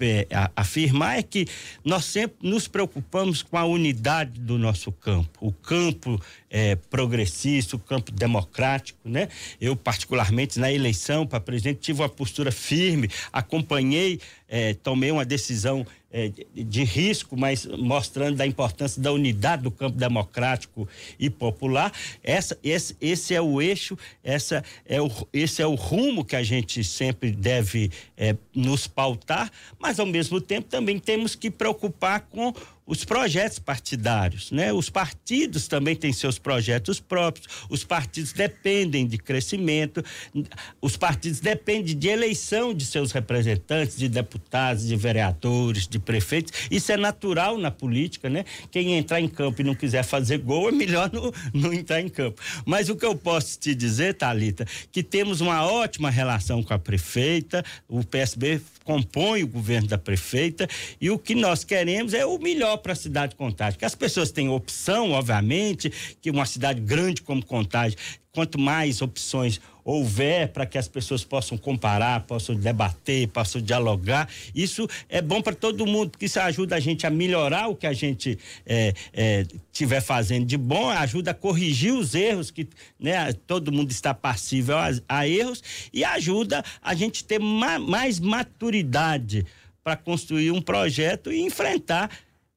é, 0.00 0.26
afirmar 0.54 1.18
é 1.18 1.22
que 1.22 1.46
nós 1.84 2.04
sempre 2.04 2.48
nos 2.48 2.68
preocupamos 2.68 3.42
com 3.42 3.56
a 3.56 3.64
unidade 3.64 4.40
do 4.40 4.58
nosso 4.58 4.92
campo, 4.92 5.38
o 5.40 5.52
campo 5.52 6.20
é, 6.50 6.76
progressista, 6.76 7.76
o 7.76 7.78
campo 7.78 8.10
democrático, 8.12 9.08
né? 9.08 9.28
Eu 9.60 9.76
particularmente 9.76 10.58
na 10.58 10.72
eleição 10.72 11.26
para 11.26 11.40
presidente 11.40 11.80
tive 11.80 12.02
uma 12.02 12.08
postura 12.08 12.52
firme, 12.52 13.08
acompanhei, 13.32 14.20
é, 14.48 14.74
tomei 14.74 15.10
uma 15.10 15.24
decisão 15.24 15.86
é, 16.10 16.32
de 16.54 16.84
risco, 16.84 17.36
mas 17.36 17.66
mostrando 17.66 18.36
da 18.36 18.46
importância 18.46 19.02
da 19.02 19.12
unidade 19.12 19.62
do 19.62 19.70
campo 19.70 19.98
democrático 19.98 20.88
e 21.18 21.28
popular. 21.28 21.92
Essa, 22.22 22.58
esse, 22.62 22.96
esse 23.00 23.34
é 23.34 23.40
o 23.40 23.60
eixo, 23.60 23.98
essa 24.22 24.64
é 24.86 25.00
o, 25.00 25.10
esse 25.32 25.60
é 25.60 25.66
o 25.66 25.74
rumo 25.74 26.24
que 26.24 26.36
a 26.36 26.42
gente 26.42 26.82
sempre 26.84 27.30
deve 27.32 27.90
é, 28.16 28.36
nos 28.54 28.86
pautar, 28.86 29.50
mas 29.78 30.00
ao 30.00 30.06
mesmo 30.06 30.40
tempo 30.40 30.68
também 30.68 30.98
temos 30.98 31.34
que 31.34 31.50
preocupar 31.50 32.20
com 32.20 32.54
os 32.86 33.04
projetos 33.04 33.58
partidários, 33.58 34.52
né? 34.52 34.72
Os 34.72 34.88
partidos 34.88 35.66
também 35.66 35.96
têm 35.96 36.12
seus 36.12 36.38
projetos 36.38 37.00
próprios, 37.00 37.48
os 37.68 37.82
partidos 37.82 38.32
dependem 38.32 39.06
de 39.06 39.18
crescimento, 39.18 40.04
os 40.80 40.96
partidos 40.96 41.40
dependem 41.40 41.96
de 41.96 42.08
eleição 42.08 42.72
de 42.72 42.86
seus 42.86 43.10
representantes, 43.10 43.96
de 43.96 44.08
deputados, 44.08 44.86
de 44.86 44.94
vereadores, 44.94 45.88
de 45.88 45.98
prefeitos. 45.98 46.52
Isso 46.70 46.92
é 46.92 46.96
natural 46.96 47.58
na 47.58 47.70
política, 47.70 48.30
né? 48.30 48.44
Quem 48.70 48.94
entrar 48.94 49.20
em 49.20 49.28
campo 49.28 49.60
e 49.60 49.64
não 49.64 49.74
quiser 49.74 50.04
fazer 50.04 50.38
gol 50.38 50.68
é 50.68 50.72
melhor 50.72 51.10
não, 51.12 51.32
não 51.52 51.72
entrar 51.72 52.00
em 52.00 52.08
campo. 52.08 52.40
Mas 52.64 52.88
o 52.88 52.94
que 52.94 53.04
eu 53.04 53.16
posso 53.16 53.58
te 53.58 53.74
dizer, 53.74 54.14
Talita, 54.14 54.64
que 54.92 55.02
temos 55.02 55.40
uma 55.40 55.66
ótima 55.66 56.08
relação 56.08 56.62
com 56.62 56.72
a 56.72 56.78
prefeita, 56.78 57.64
o 57.88 58.04
PSB 58.04 58.60
compõe 58.86 59.42
o 59.42 59.48
governo 59.48 59.88
da 59.88 59.98
prefeita 59.98 60.68
e 61.00 61.10
o 61.10 61.18
que 61.18 61.34
nós 61.34 61.64
queremos 61.64 62.14
é 62.14 62.24
o 62.24 62.38
melhor 62.38 62.76
para 62.78 62.92
a 62.92 62.96
cidade 62.96 63.30
de 63.30 63.36
Contagem. 63.36 63.78
Que 63.78 63.84
as 63.84 63.96
pessoas 63.96 64.30
têm 64.30 64.48
opção, 64.48 65.10
obviamente, 65.10 65.92
que 66.22 66.30
uma 66.30 66.46
cidade 66.46 66.80
grande 66.80 67.20
como 67.20 67.44
Contagem, 67.44 67.98
quanto 68.36 68.60
mais 68.60 69.00
opções 69.00 69.58
houver 69.82 70.48
para 70.48 70.66
que 70.66 70.76
as 70.76 70.86
pessoas 70.86 71.24
possam 71.24 71.56
comparar, 71.56 72.26
possam 72.26 72.54
debater, 72.54 73.28
possam 73.28 73.62
dialogar, 73.62 74.28
isso 74.54 74.86
é 75.08 75.22
bom 75.22 75.40
para 75.40 75.54
todo 75.54 75.86
mundo, 75.86 76.10
porque 76.10 76.26
isso 76.26 76.38
ajuda 76.38 76.76
a 76.76 76.80
gente 76.80 77.06
a 77.06 77.10
melhorar 77.10 77.68
o 77.68 77.74
que 77.74 77.86
a 77.86 77.94
gente 77.94 78.38
é, 78.66 78.92
é, 79.14 79.46
fazendo 80.02 80.44
de 80.44 80.58
bom, 80.58 80.90
ajuda 80.90 81.30
a 81.30 81.34
corrigir 81.34 81.94
os 81.94 82.14
erros 82.14 82.50
que 82.50 82.68
né, 83.00 83.32
todo 83.46 83.72
mundo 83.72 83.90
está 83.90 84.12
passível 84.12 84.76
a, 84.76 84.90
a 85.08 85.26
erros 85.26 85.62
e 85.90 86.04
ajuda 86.04 86.62
a 86.82 86.94
gente 86.94 87.24
ter 87.24 87.40
ma, 87.40 87.78
mais 87.78 88.20
maturidade 88.20 89.46
para 89.82 89.96
construir 89.96 90.50
um 90.50 90.60
projeto 90.60 91.32
e 91.32 91.40
enfrentar 91.40 92.10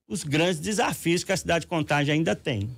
os 0.09 0.25
grandes 0.25 0.59
desafios 0.59 1.23
que 1.23 1.31
a 1.31 1.37
cidade 1.37 1.61
de 1.61 1.67
Contagem 1.67 2.15
ainda 2.15 2.35
tem. 2.35 2.69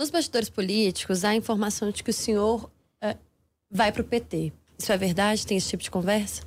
Nos 0.00 0.08
bastidores 0.08 0.48
políticos, 0.48 1.26
há 1.26 1.34
informação 1.34 1.90
de 1.90 2.02
que 2.02 2.08
o 2.08 2.14
senhor 2.14 2.70
uh, 3.04 3.18
vai 3.70 3.92
para 3.92 4.00
o 4.00 4.04
PT. 4.04 4.50
Isso 4.78 4.90
é 4.90 4.96
verdade? 4.96 5.46
Tem 5.46 5.58
esse 5.58 5.68
tipo 5.68 5.82
de 5.82 5.90
conversa? 5.90 6.42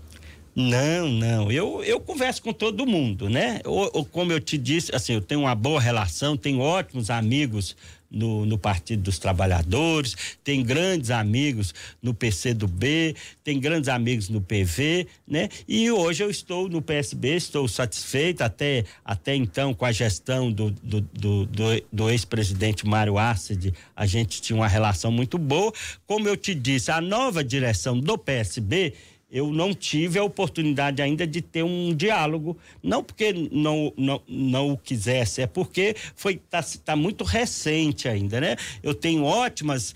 Não, 0.56 1.08
não. 1.08 1.52
Eu, 1.52 1.84
eu 1.84 2.00
converso 2.00 2.42
com 2.42 2.52
todo 2.52 2.84
mundo, 2.84 3.30
né? 3.30 3.62
Eu, 3.64 4.04
como 4.06 4.32
eu 4.32 4.40
te 4.40 4.58
disse, 4.58 4.96
assim, 4.96 5.14
eu 5.14 5.22
tenho 5.22 5.42
uma 5.42 5.54
boa 5.54 5.80
relação, 5.80 6.36
tenho 6.36 6.62
ótimos 6.62 7.12
amigos 7.12 7.78
no, 8.14 8.46
no 8.46 8.58
Partido 8.58 9.02
dos 9.04 9.18
Trabalhadores, 9.18 10.16
tem 10.44 10.64
grandes 10.64 11.10
amigos 11.10 11.74
no 12.02 12.14
PCdoB, 12.14 13.16
tem 13.44 13.60
grandes 13.60 13.90
amigos 13.90 14.30
no 14.30 14.40
PV, 14.40 15.08
né? 15.28 15.50
E 15.68 15.90
hoje 15.92 16.24
eu 16.24 16.30
estou 16.30 16.70
no 16.70 16.82
PSB, 16.82 17.36
estou 17.36 17.68
satisfeito 17.68 18.42
até, 18.44 18.86
até 19.04 19.36
então 19.36 19.74
com 19.74 19.86
a 19.86 19.92
gestão 19.92 20.52
do, 20.52 20.72
do, 20.72 21.02
do, 21.02 21.46
do, 21.46 21.84
do 21.92 22.10
ex-presidente 22.10 22.86
Mário 22.86 23.18
Assad, 23.18 23.74
a 23.96 24.06
gente 24.06 24.42
tinha 24.42 24.56
uma 24.56 24.68
relação 24.68 25.12
muito 25.12 25.38
boa. 25.38 25.74
Como 26.06 26.28
eu 26.28 26.38
te 26.38 26.54
disse, 26.54 26.92
a 26.92 27.02
nova 27.02 27.44
direção 27.44 28.00
do 28.00 28.18
PSB 28.18 28.94
eu 29.34 29.52
não 29.52 29.74
tive 29.74 30.20
a 30.20 30.24
oportunidade 30.24 31.02
ainda 31.02 31.26
de 31.26 31.42
ter 31.42 31.64
um 31.64 31.92
diálogo, 31.92 32.56
não 32.84 33.04
porque 33.04 33.34
não, 33.52 33.92
não, 33.98 34.22
não 34.28 34.72
o 34.74 34.78
quisesse, 34.78 35.42
é 35.42 35.48
porque 35.48 35.96
foi 36.16 36.36
tá, 36.36 36.64
tá 36.86 36.96
muito 36.96 37.24
recente 37.24 38.08
ainda, 38.08 38.40
né? 38.40 38.56
Eu 38.84 38.94
tenho 38.94 39.24
ótimas 39.24 39.96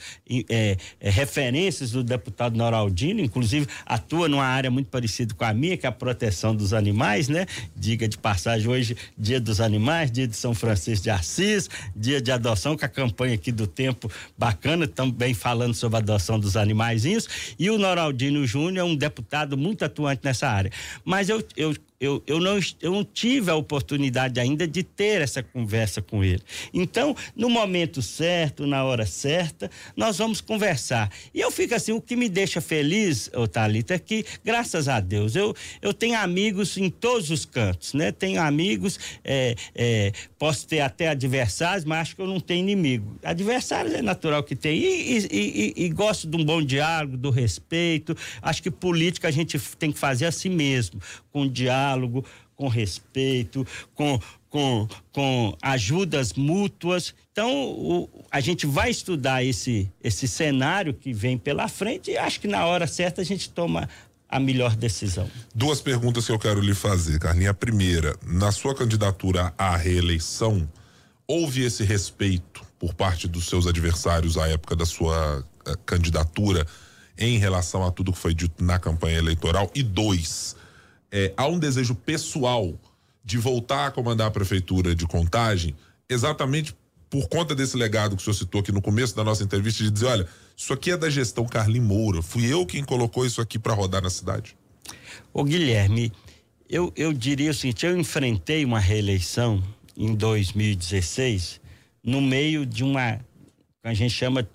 é, 0.50 0.76
é, 1.00 1.10
referências 1.12 1.92
do 1.92 2.04
deputado 2.04 2.58
Noraldino, 2.58 3.22
inclusive 3.22 3.68
atua 3.86 4.28
numa 4.28 4.44
área 4.44 4.72
muito 4.72 4.88
parecida 4.88 5.36
com 5.36 5.46
a 5.46 5.54
minha, 5.54 5.78
que 5.78 5.86
é 5.86 5.90
a 5.90 5.92
proteção 5.92 6.56
dos 6.56 6.74
animais, 6.74 7.28
né? 7.28 7.46
Diga 7.76 8.08
de 8.08 8.18
passagem 8.18 8.68
hoje, 8.68 8.98
dia 9.16 9.40
dos 9.40 9.62
animais, 9.62 10.12
dia 10.12 10.28
de 10.28 10.36
São 10.36 10.56
Francisco 10.56 11.04
de 11.04 11.12
Assis, 11.12 11.70
dia 11.96 12.20
de 12.20 12.32
adoção, 12.32 12.76
com 12.76 12.86
a 12.86 12.90
campanha 12.90 13.36
aqui 13.36 13.52
do 13.52 13.68
tempo 13.68 14.12
bacana, 14.36 14.88
também 14.88 15.36
falando 15.36 15.76
sobre 15.76 15.98
a 15.98 16.00
adoção 16.00 16.40
dos 16.40 16.58
animaizinhos, 16.58 17.56
e 17.60 17.70
o 17.70 17.78
Noraldino 17.78 18.44
Júnior 18.48 18.78
é 18.78 18.84
um 18.84 18.96
deputado 18.96 19.27
deputado 19.28 19.58
muito 19.58 19.84
atuante 19.84 20.22
nessa 20.24 20.48
área. 20.48 20.72
Mas 21.04 21.30
eu, 21.30 21.44
eu 21.56 21.76
eu, 22.00 22.22
eu, 22.28 22.40
não, 22.40 22.60
eu 22.80 22.92
não 22.92 23.04
tive 23.04 23.50
a 23.50 23.56
oportunidade 23.56 24.40
ainda 24.40 24.68
de 24.68 24.84
ter 24.84 25.22
essa 25.22 25.42
conversa 25.42 26.00
com 26.00 26.24
ele. 26.24 26.42
Então, 26.72 27.16
no 27.36 27.50
momento 27.50 28.04
certo, 28.04 28.68
na 28.68 28.84
hora 28.84 29.06
certa, 29.06 29.70
nós 29.96 30.20
vamos 30.20 30.40
conversar. 30.40 31.12
E 31.34 31.40
eu 31.40 31.50
fico 31.50 31.74
assim, 31.74 31.92
o 31.92 32.02
que 32.02 32.16
me 32.16 32.30
deixa 32.30 32.62
feliz, 32.62 33.32
Thalita, 33.52 33.96
é 33.96 34.00
que, 34.00 34.24
graças 34.46 34.88
a 34.88 35.00
Deus, 35.00 35.36
eu, 35.36 35.56
eu 35.82 35.92
tenho 35.92 36.18
amigos 36.20 36.78
em 36.78 36.90
todos 36.90 37.32
os 37.32 37.46
cantos, 37.46 37.94
né? 37.94 38.12
Tenho 38.12 38.40
amigos, 38.42 39.00
é, 39.24 39.56
é, 39.74 40.12
posso 40.38 40.68
ter 40.68 40.82
até 40.82 41.08
adversários, 41.08 41.84
mas 41.84 42.00
acho 42.00 42.16
que 42.16 42.22
eu 42.22 42.28
não 42.28 42.40
tenho 42.40 42.60
inimigo. 42.60 43.18
Adversários 43.24 43.96
é 43.96 44.04
natural 44.04 44.44
que 44.44 44.56
tem. 44.56 44.78
E, 44.78 45.18
e, 45.18 45.74
e, 45.78 45.86
e 45.86 45.90
gosto 45.90 46.28
de 46.28 46.38
um 46.38 46.46
bom 46.46 46.62
diálogo, 46.62 47.18
do 47.18 47.32
respeito. 47.32 48.16
Acho 48.40 48.62
que 48.62 48.70
política 48.70 49.28
a 49.28 49.32
gente 49.32 49.58
tem 49.80 49.92
que 49.92 49.98
fazer 49.98 50.26
assim 50.26 50.50
mesmo, 50.50 51.02
com 51.32 51.48
diálogo, 51.48 51.87
com 52.56 52.68
respeito, 52.68 53.66
com, 53.94 54.20
com, 54.50 54.88
com 55.12 55.58
ajudas 55.62 56.34
mútuas. 56.34 57.14
Então, 57.32 57.52
o, 57.54 58.10
a 58.32 58.40
gente 58.40 58.66
vai 58.66 58.90
estudar 58.90 59.44
esse, 59.44 59.90
esse 60.04 60.28
cenário 60.28 60.94
que 60.94 61.14
vem 61.14 61.38
pela 61.38 61.68
frente 61.68 62.12
e 62.12 62.18
acho 62.18 62.40
que 62.40 62.48
na 62.48 62.66
hora 62.66 62.88
certa 62.88 63.22
a 63.22 63.26
gente 63.26 63.50
toma 63.50 63.88
a 64.30 64.40
melhor 64.40 64.76
decisão. 64.76 65.30
Duas 65.56 65.80
perguntas 65.80 66.26
que 66.26 66.32
eu 66.32 66.40
quero 66.40 66.60
lhe 66.60 66.74
fazer, 66.74 67.20
Carlinha. 67.20 67.52
A 67.52 67.54
primeira, 67.54 68.16
na 68.26 68.52
sua 68.52 68.76
candidatura 68.76 69.54
à 69.58 69.78
reeleição, 69.78 70.68
houve 71.28 71.64
esse 71.64 71.84
respeito 71.84 72.66
por 72.80 72.94
parte 72.94 73.28
dos 73.28 73.48
seus 73.48 73.68
adversários 73.68 74.38
à 74.38 74.48
época 74.48 74.76
da 74.76 74.86
sua 74.86 75.40
uh, 75.40 75.78
candidatura 75.86 76.66
em 77.18 77.38
relação 77.38 77.86
a 77.86 77.92
tudo 77.92 78.12
que 78.12 78.20
foi 78.20 78.34
dito 78.34 78.64
na 78.64 78.78
campanha 78.78 79.18
eleitoral? 79.18 79.72
E 79.74 79.82
dois, 79.82 80.56
é, 81.12 81.34
há 81.38 81.48
um 81.48 81.60
desejo 81.60 81.96
pessoal 81.96 82.74
de 83.24 83.38
voltar 83.38 83.88
a 83.88 83.92
comandar 83.92 84.28
a 84.28 84.32
prefeitura 84.32 84.96
de 84.96 85.06
Contagem, 85.06 85.76
exatamente 86.10 86.76
por 87.10 87.28
conta 87.30 87.56
desse 87.56 87.78
legado 87.78 88.16
que 88.16 88.22
o 88.22 88.26
senhor 88.26 88.34
citou 88.34 88.62
aqui 88.62 88.72
no 88.72 88.82
começo 88.82 89.16
da 89.16 89.24
nossa 89.24 89.44
entrevista, 89.44 89.84
de 89.84 89.92
dizer: 89.92 90.06
olha, 90.06 90.28
isso 90.56 90.74
aqui 90.74 90.92
é 90.92 90.98
da 90.98 91.10
gestão 91.10 91.46
Carlim 91.46 91.80
Moura, 91.80 92.22
fui 92.22 92.52
eu 92.52 92.66
quem 92.66 92.84
colocou 92.84 93.26
isso 93.26 93.42
aqui 93.42 93.58
para 93.58 93.74
rodar 93.74 94.02
na 94.02 94.10
cidade? 94.10 94.56
Ô 95.34 95.44
Guilherme, 95.44 96.12
eu, 96.70 96.92
eu 96.96 97.14
diria 97.14 97.52
o 97.52 97.54
seguinte: 97.54 97.86
eu 97.86 97.98
enfrentei 97.98 98.66
uma 98.66 98.80
reeleição 98.80 99.64
em 99.96 100.14
2016 100.14 101.62
no 102.04 102.22
meio 102.22 102.66
de 102.66 102.84
uma, 102.84 103.20
a 103.84 103.94
gente 103.94 104.14
chama 104.14 104.48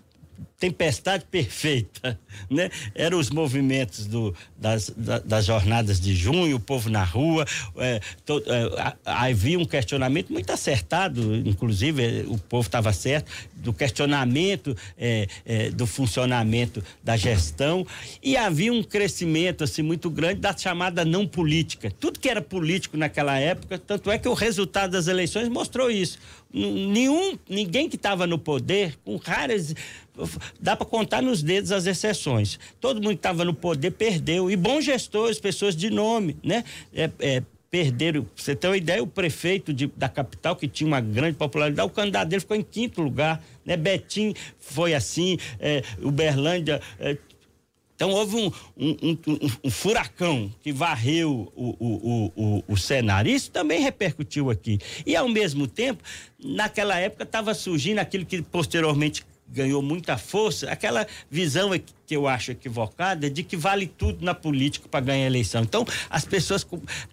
tempestade 0.63 1.25
perfeita, 1.29 2.17
né? 2.49 2.71
Eram 2.95 3.19
os 3.19 3.31
movimentos 3.31 4.07
do, 4.07 4.33
das, 4.57 4.95
das 5.25 5.45
jornadas 5.45 6.01
de 6.01 6.15
junho, 6.15 6.55
o 6.55 6.61
povo 6.61 6.89
na 6.89 7.03
rua, 7.03 7.45
é, 7.79 7.97
é, 7.97 8.95
havia 9.05 9.59
um 9.59 9.65
questionamento 9.65 10.33
muito 10.33 10.53
acertado, 10.53 11.35
inclusive 11.35 12.03
é, 12.05 12.25
o 12.29 12.39
povo 12.39 12.69
estava 12.69 12.93
certo, 12.93 13.29
do 13.57 13.73
questionamento 13.73 14.77
é, 14.97 15.27
é, 15.45 15.71
do 15.71 15.85
funcionamento 15.85 16.83
da 17.03 17.17
gestão 17.17 17.85
e 18.23 18.37
havia 18.37 18.73
um 18.73 18.85
crescimento 18.85 19.65
assim 19.65 19.83
muito 19.83 20.09
grande 20.09 20.41
da 20.41 20.57
chamada 20.57 21.05
não 21.05 21.27
política. 21.27 21.91
Tudo 21.99 22.21
que 22.21 22.29
era 22.29 22.41
político 22.41 22.97
naquela 22.97 23.37
época, 23.37 23.79
tanto 23.79 24.13
é 24.13 24.19
que 24.19 24.29
o 24.29 24.35
resultado 24.35 24.93
das 24.93 25.09
eleições 25.09 25.49
mostrou 25.49 25.91
isso. 25.91 26.19
Nenhum, 26.55 27.39
ninguém 27.49 27.89
que 27.89 27.97
estava 27.97 28.27
no 28.27 28.39
poder, 28.39 28.99
com 29.05 29.17
raras 29.17 29.75
dá 30.61 30.77
para 30.77 30.87
contar 30.87 31.23
nos 31.23 31.43
dedos 31.43 31.73
as 31.73 31.87
exceções. 31.87 32.59
Todo 32.81 32.97
mundo 32.97 33.11
que 33.11 33.15
estava 33.17 33.45
no 33.45 33.55
poder 33.55 33.93
perdeu. 33.93 34.51
E 34.51 34.57
bons 34.57 34.85
gestores, 34.85 35.39
pessoas 35.39 35.77
de 35.77 35.91
nome, 35.91 36.37
né? 36.43 36.65
É, 36.95 37.11
é, 37.19 37.43
perderam. 37.73 38.27
Você 38.37 38.55
tem 38.55 38.69
uma 38.69 38.77
ideia, 38.77 39.03
o 39.03 39.07
prefeito 39.07 39.73
de, 39.73 39.87
da 39.97 40.09
capital, 40.09 40.55
que 40.55 40.69
tinha 40.69 40.87
uma 40.87 41.01
grande 41.01 41.39
popularidade, 41.39 41.89
o 41.89 41.91
candidato 41.91 42.29
dele 42.29 42.41
ficou 42.41 42.57
em 42.57 42.63
quinto 42.63 43.01
lugar. 43.01 43.43
Né? 43.65 43.77
Betim 43.79 44.35
foi 44.61 44.93
assim, 44.93 45.39
é, 45.59 45.83
Uberlândia. 46.03 46.83
É, 47.01 47.17
então 47.95 48.11
houve 48.11 48.37
um, 48.37 48.53
um, 48.77 48.97
um, 49.27 49.51
um, 49.65 49.71
furacão 49.71 50.53
que 50.61 50.73
varreu 50.73 51.53
o, 51.55 51.77
o, 51.79 52.33
o, 52.35 52.65
o, 52.67 52.77
cenário. 52.77 53.31
Isso 53.31 53.51
também 53.51 53.81
repercutiu 53.81 54.51
aqui. 54.51 54.79
E 55.07 55.15
ao 55.15 55.29
mesmo 55.29 55.67
tempo, 55.69 56.03
naquela 56.43 56.99
época 56.99 57.23
estava 57.23 57.55
surgindo 57.55 58.01
aquilo 58.01 58.27
que 58.27 58.43
posteriormente 58.43 59.25
ganhou 59.53 59.83
muita 59.83 60.17
força, 60.17 60.71
aquela 60.71 61.07
visão 61.31 61.71
que 62.13 62.17
eu 62.17 62.27
acho 62.27 62.51
equivocada 62.51 63.31
de 63.31 63.43
que 63.43 63.57
vale 63.57 63.87
tudo 63.87 64.25
na 64.25 64.35
política 64.35 64.89
para 64.89 65.01
ganhar 65.01 65.27
eleição. 65.27 65.63
Então, 65.63 65.85
as 66.11 66.25
pessoas 66.25 66.67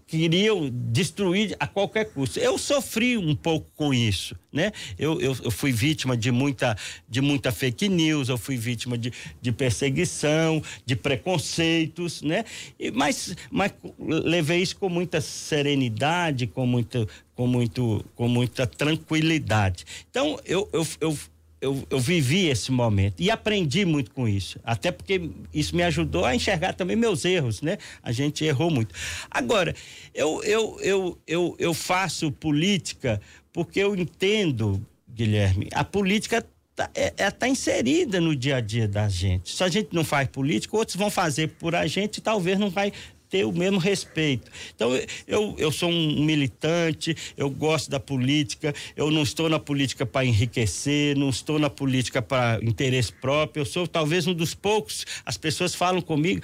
queriam 0.08 0.69
destruir 0.69 1.55
a 1.60 1.67
qualquer 1.67 2.05
custo. 2.05 2.39
Eu 2.39 2.58
sofri 2.58 3.17
um 3.17 3.36
pouco 3.36 3.69
com 3.75 3.93
isso, 3.93 4.36
né? 4.51 4.72
Eu, 4.98 5.22
eu, 5.22 5.38
eu 5.43 5.51
fui 5.51 5.72
vítima 5.72 6.17
de 6.17 6.31
muita, 6.31 6.75
de 7.08 7.22
muita 7.22 7.51
fake 7.51 7.88
news, 7.88 8.29
eu 8.29 8.38
fui 8.38 8.58
vítima 8.58 8.98
de, 8.98 9.13
de 9.41 9.51
perseguição, 9.51 10.62
de 10.86 10.96
preconceitos, 10.96 12.22
né? 12.22 12.43
E, 12.79 12.91
mas, 12.91 13.36
mas 13.50 13.74
levei 13.98 14.62
isso 14.62 14.75
com 14.75 14.89
muita 14.89 15.22
serenidade, 15.22 16.48
com 16.48 16.65
muito, 16.65 17.08
com 17.36 17.48
muito, 17.48 18.05
com 18.15 18.27
muita 18.27 18.65
tranquilidade. 18.67 19.86
Então, 20.10 20.39
eu, 20.45 20.67
eu, 20.73 20.88
eu 20.99 21.17
eu, 21.62 21.86
eu 21.89 22.00
vivi 22.00 22.48
esse 22.48 22.72
momento 22.72 23.22
e 23.22 23.30
aprendi 23.30 23.86
muito 23.86 24.12
com 24.12 24.28
isso. 24.28 24.60
Até 24.63 24.91
porque 24.91 25.30
isso 25.54 25.76
me 25.76 25.84
ajudou 25.84 26.26
a 26.26 26.36
enxergar 26.36 26.74
também 26.74 26.95
meus 26.95 27.26
erros, 27.26 27.62
né? 27.62 27.78
A 28.02 28.12
gente 28.12 28.43
errou 28.45 28.72
muito. 28.72 28.93
Agora, 29.30 29.76
eu, 30.13 30.41
eu, 30.43 30.80
eu, 30.82 31.17
eu, 31.28 31.56
eu 31.60 31.74
faço 31.74 32.32
política 32.32 33.22
porque 33.52 33.80
eu 33.80 33.95
entendo, 33.95 34.86
Guilherme, 35.08 35.67
a 35.74 35.84
política 35.84 36.45
está 36.72 36.89
é, 36.95 37.13
é, 37.17 37.32
tá 37.32 37.48
inserida 37.48 38.22
no 38.22 38.36
dia 38.36 38.58
a 38.58 38.62
dia 38.62 38.88
da 38.88 39.10
gente. 39.10 39.54
Se 39.54 39.63
a 39.63 39.67
gente 39.67 39.93
não 39.93 40.06
faz 40.06 40.30
política, 40.30 40.78
outros 40.78 40.95
vão 40.95 41.10
fazer 41.10 41.50
por 41.60 41.76
a 41.76 41.86
gente 41.88 42.17
e 42.17 42.22
talvez 42.22 42.58
não 42.58 42.69
vai 42.69 42.93
ter 43.30 43.46
o 43.46 43.52
mesmo 43.52 43.78
respeito. 43.78 44.50
Então, 44.76 44.92
eu, 45.28 45.56
eu 45.58 45.72
sou 45.72 45.89
um 45.89 46.24
militante, 46.24 47.15
eu 47.38 47.50
gosto 47.50 47.89
da 47.89 48.00
política, 48.00 48.74
eu 48.96 49.12
não 49.12 49.22
estou 49.22 49.48
na 49.48 49.60
política 49.60 50.06
para 50.06 50.26
enriquecer, 50.26 51.15
não 51.15 51.30
estou 51.30 51.60
na 51.60 51.70
política 51.70 52.22
para 52.22 52.60
interesse 52.63 53.13
próprio, 53.13 53.62
eu 53.62 53.65
sou 53.65 53.88
talvez 53.88 54.26
um 54.26 54.34
dos 54.34 54.54
poucos, 54.56 55.06
as 55.26 55.38
pessoas 55.38 55.76
falam 55.76 56.02
comigo, 56.02 56.42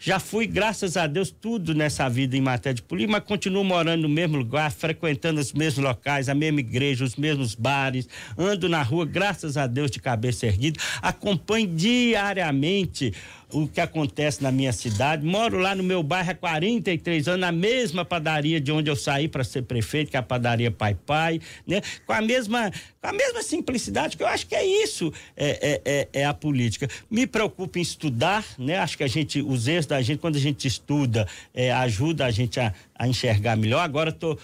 já 0.00 0.18
fui, 0.18 0.46
graças 0.46 0.96
a 0.96 1.06
Deus, 1.06 1.30
tudo 1.30 1.74
nessa 1.74 2.08
vida 2.08 2.36
em 2.36 2.40
matéria 2.40 2.74
de 2.74 2.82
política, 2.82 3.12
mas 3.12 3.24
continuo 3.24 3.62
morando 3.64 4.02
no 4.02 4.08
mesmo 4.08 4.38
lugar, 4.38 4.70
frequentando 4.72 5.40
os 5.40 5.52
mesmos 5.52 5.84
locais, 5.84 6.28
a 6.28 6.34
mesma 6.34 6.60
igreja, 6.60 7.04
os 7.04 7.16
mesmos 7.16 7.54
bares, 7.54 8.08
ando 8.38 8.68
na 8.68 8.82
rua, 8.82 9.04
graças 9.04 9.56
a 9.56 9.66
Deus, 9.66 9.90
de 9.90 10.00
cabeça 10.00 10.46
erguida, 10.46 10.80
acompanho 11.02 11.66
diariamente 11.66 13.12
o 13.52 13.66
que 13.68 13.80
acontece 13.80 14.42
na 14.42 14.50
minha 14.50 14.72
cidade. 14.72 15.24
Moro 15.24 15.58
lá 15.58 15.74
no 15.74 15.82
meu 15.82 16.02
bairro 16.02 16.30
há 16.30 16.34
43 16.34 17.28
anos, 17.28 17.40
na 17.40 17.52
mesma 17.52 18.04
padaria 18.04 18.60
de 18.60 18.72
onde 18.72 18.90
eu 18.90 18.96
saí 18.96 19.28
para 19.28 19.44
ser 19.44 19.62
prefeito, 19.62 20.10
que 20.10 20.16
é 20.16 20.20
a 20.20 20.22
padaria 20.22 20.70
Pai 20.70 20.94
Pai, 20.94 21.40
né? 21.66 21.80
Com 22.04 22.12
a 22.12 22.20
mesma, 22.20 22.70
com 23.00 23.08
a 23.08 23.12
mesma 23.12 23.42
simplicidade, 23.42 24.16
que 24.16 24.22
eu 24.22 24.26
acho 24.26 24.46
que 24.46 24.54
é 24.54 24.64
isso, 24.64 25.12
é, 25.36 25.80
é, 25.84 25.92
é, 25.92 26.08
é 26.20 26.24
a 26.24 26.34
política. 26.34 26.88
Me 27.10 27.26
preocupo 27.26 27.78
em 27.78 27.82
estudar, 27.82 28.44
né? 28.58 28.78
Acho 28.78 28.96
que 28.96 29.04
a 29.04 29.08
gente, 29.08 29.40
os 29.40 29.68
erros 29.68 29.86
da 29.86 30.02
gente, 30.02 30.18
quando 30.18 30.36
a 30.36 30.40
gente 30.40 30.66
estuda, 30.66 31.26
é, 31.54 31.72
ajuda 31.72 32.26
a 32.26 32.30
gente 32.30 32.58
a, 32.58 32.74
a 32.94 33.06
enxergar 33.06 33.56
melhor. 33.56 33.80
Agora 33.80 34.10
estou 34.10 34.38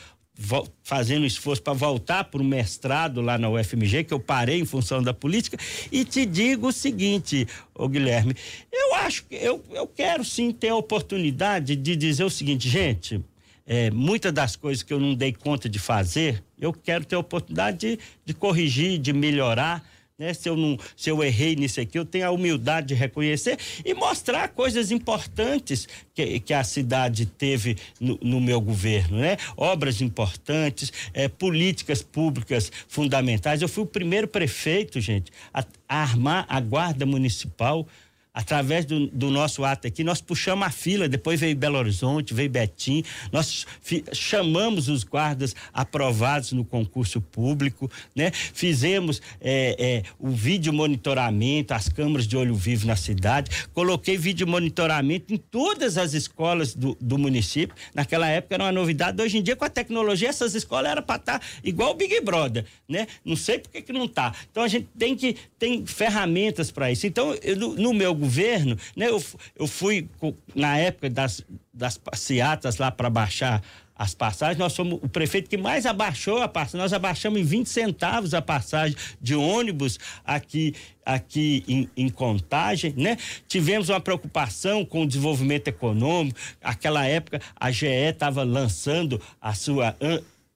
fazendo 0.83 1.24
esforço 1.24 1.62
para 1.62 1.72
voltar 1.72 2.24
para 2.24 2.40
o 2.40 2.44
mestrado 2.44 3.20
lá 3.20 3.38
na 3.38 3.48
UFMG, 3.48 4.05
que 4.05 4.14
eu 4.14 4.20
parei 4.20 4.61
em 4.61 4.64
função 4.64 5.02
da 5.02 5.14
política, 5.14 5.57
e 5.90 6.05
te 6.05 6.26
digo 6.26 6.68
o 6.68 6.72
seguinte, 6.72 7.46
ô 7.74 7.88
Guilherme, 7.88 8.35
eu 8.72 8.94
acho 8.96 9.24
que 9.24 9.37
eu, 9.37 9.62
eu 9.70 9.87
quero 9.87 10.24
sim 10.24 10.50
ter 10.52 10.68
a 10.68 10.76
oportunidade 10.76 11.76
de 11.76 11.96
dizer 11.96 12.24
o 12.24 12.31
seguinte, 12.31 12.68
gente, 12.68 13.20
é, 13.66 13.90
muitas 13.90 14.33
das 14.33 14.57
coisas 14.57 14.83
que 14.83 14.92
eu 14.92 14.98
não 14.98 15.14
dei 15.14 15.33
conta 15.33 15.68
de 15.68 15.78
fazer, 15.78 16.42
eu 16.61 16.72
quero 16.72 17.05
ter 17.05 17.14
a 17.14 17.20
oportunidade 17.20 17.78
de, 17.78 17.98
de 18.24 18.35
corrigir, 18.35 18.98
de 18.98 19.12
melhorar, 19.12 19.83
né? 20.18 20.33
Se 20.35 20.48
eu 20.48 20.57
não, 20.57 20.79
se 20.96 21.11
eu 21.11 21.22
errei 21.22 21.57
nisso 21.57 21.81
aqui, 21.81 21.98
eu 21.98 22.05
tenho 22.05 22.27
a 22.27 22.31
humildade 22.31 22.88
de 22.88 22.94
reconhecer 22.94 23.59
e 23.85 23.94
mostrar 23.94 24.48
coisas 24.48 24.90
importantes 24.90 25.88
que, 26.14 26.40
que 26.40 26.55
a 26.55 26.64
cidade 26.64 27.27
teve 27.27 27.77
no, 28.01 28.18
no 28.22 28.40
meu 28.40 28.61
governo, 28.61 29.18
né? 29.18 29.37
Obras 29.57 30.01
importantes, 30.01 30.92
é, 31.12 31.29
políticas 31.29 32.03
públicas 32.03 32.70
fundamentais. 32.88 33.62
Eu 33.62 33.68
fui 33.68 33.85
o 33.85 33.87
primeiro 33.87 34.29
prefeito, 34.29 35.01
gente, 35.01 35.33
a, 35.53 35.64
a 35.88 36.03
armar 36.03 36.46
a 36.48 36.61
guarda 36.61 37.07
municipal 37.07 37.87
através 38.35 38.85
do, 38.87 39.07
do, 39.09 39.31
nosso 39.31 39.64
ato 39.64 39.87
aqui, 39.87 40.03
nós 40.03 40.21
puxamos 40.21 40.66
a 40.66 40.71
fila, 40.71 41.09
depois 41.09 41.40
veio 41.40 41.55
Belo 41.55 41.79
Horizonte, 41.79 42.33
veio 42.33 42.49
Betim, 42.49 43.05
nós 43.31 43.66
chamamos 44.12 44.88
os 44.88 45.05
guardas 45.05 45.55
aprovados 45.73 46.53
no 46.53 46.64
concurso 46.64 47.21
público, 47.21 47.90
né? 48.16 48.31
Fizemos 48.33 49.21
é, 49.40 49.77
é, 49.79 50.03
o 50.18 50.31
vídeo 50.31 50.73
monitoramento, 50.73 51.75
as 51.75 51.88
câmaras 51.88 52.27
de 52.27 52.37
olho 52.37 52.55
vivo 52.55 52.87
na 52.87 52.97
cidade, 52.97 53.51
coloquei 53.75 54.16
vídeo 54.16 54.47
monitoramento 54.47 55.33
em 55.33 55.37
todas 55.37 55.99
as 55.99 56.14
escolas 56.14 56.75
do, 56.75 56.97
do 57.01 57.18
município, 57.18 57.77
naquela 57.95 58.29
época 58.29 58.55
era 58.55 58.64
uma 58.64 58.73
novidade, 58.73 59.21
hoje 59.23 59.38
em 59.38 59.42
dia 59.42 59.57
com 59.57 59.64
a 59.64 59.71
tecnologia 59.71 60.29
essas 60.29 60.55
escolas 60.55 60.90
eram 60.90 61.03
para 61.03 61.16
estar 61.16 61.38
tá 61.38 61.47
igual 61.62 61.90
o 61.90 61.95
Big 61.95 62.21
Brother, 62.21 62.64
né? 62.88 63.07
Não 63.25 63.37
sei 63.37 63.59
por 63.59 63.71
que 63.71 63.83
que 63.83 63.92
não 63.92 64.09
tá. 64.09 64.35
Então 64.51 64.62
a 64.62 64.68
gente 64.68 64.88
tem 64.99 65.14
que, 65.14 65.37
tem 65.59 65.85
ferramentas 65.85 66.71
para 66.71 66.90
isso. 66.90 67.07
Então, 67.07 67.35
eu, 67.42 67.57
no 67.57 67.92
meu 67.92 68.14
governo, 68.23 68.77
né, 68.97 69.09
eu, 69.09 69.23
eu 69.57 69.67
fui, 69.67 70.09
na 70.55 70.79
época 70.79 71.11
das, 71.11 71.45
das 71.73 71.99
passeatas 71.99 72.79
lá 72.79 72.91
para 72.91 73.11
baixar 73.11 73.63
as 73.95 74.15
passagens, 74.15 74.59
nós 74.59 74.73
somos 74.73 74.99
o 75.03 75.09
prefeito 75.09 75.49
que 75.49 75.57
mais 75.57 75.87
abaixou 75.87 76.43
a 76.43 76.49
passagem. 76.49 76.81
Nós 76.81 76.93
abaixamos 76.93 77.39
em 77.39 77.45
20 77.45 77.69
centavos 77.69 78.35
a 78.35 78.43
passagem 78.43 78.97
de 79.21 79.35
ônibus 79.35 79.99
aqui, 80.25 80.75
aqui 81.05 81.63
em, 81.69 81.89
em, 81.97 82.09
Contagem, 82.09 82.95
né? 82.97 83.17
Tivemos 83.47 83.91
uma 83.91 84.01
preocupação 84.01 84.85
com 84.85 85.03
o 85.03 85.07
desenvolvimento 85.07 85.69
econômico. 85.69 86.39
Aquela 86.61 87.07
época 87.07 87.41
a 87.55 87.71
GE 87.71 87.87
estava 87.87 88.43
lançando 88.43 89.21
a 89.41 89.55
sua 89.55 89.95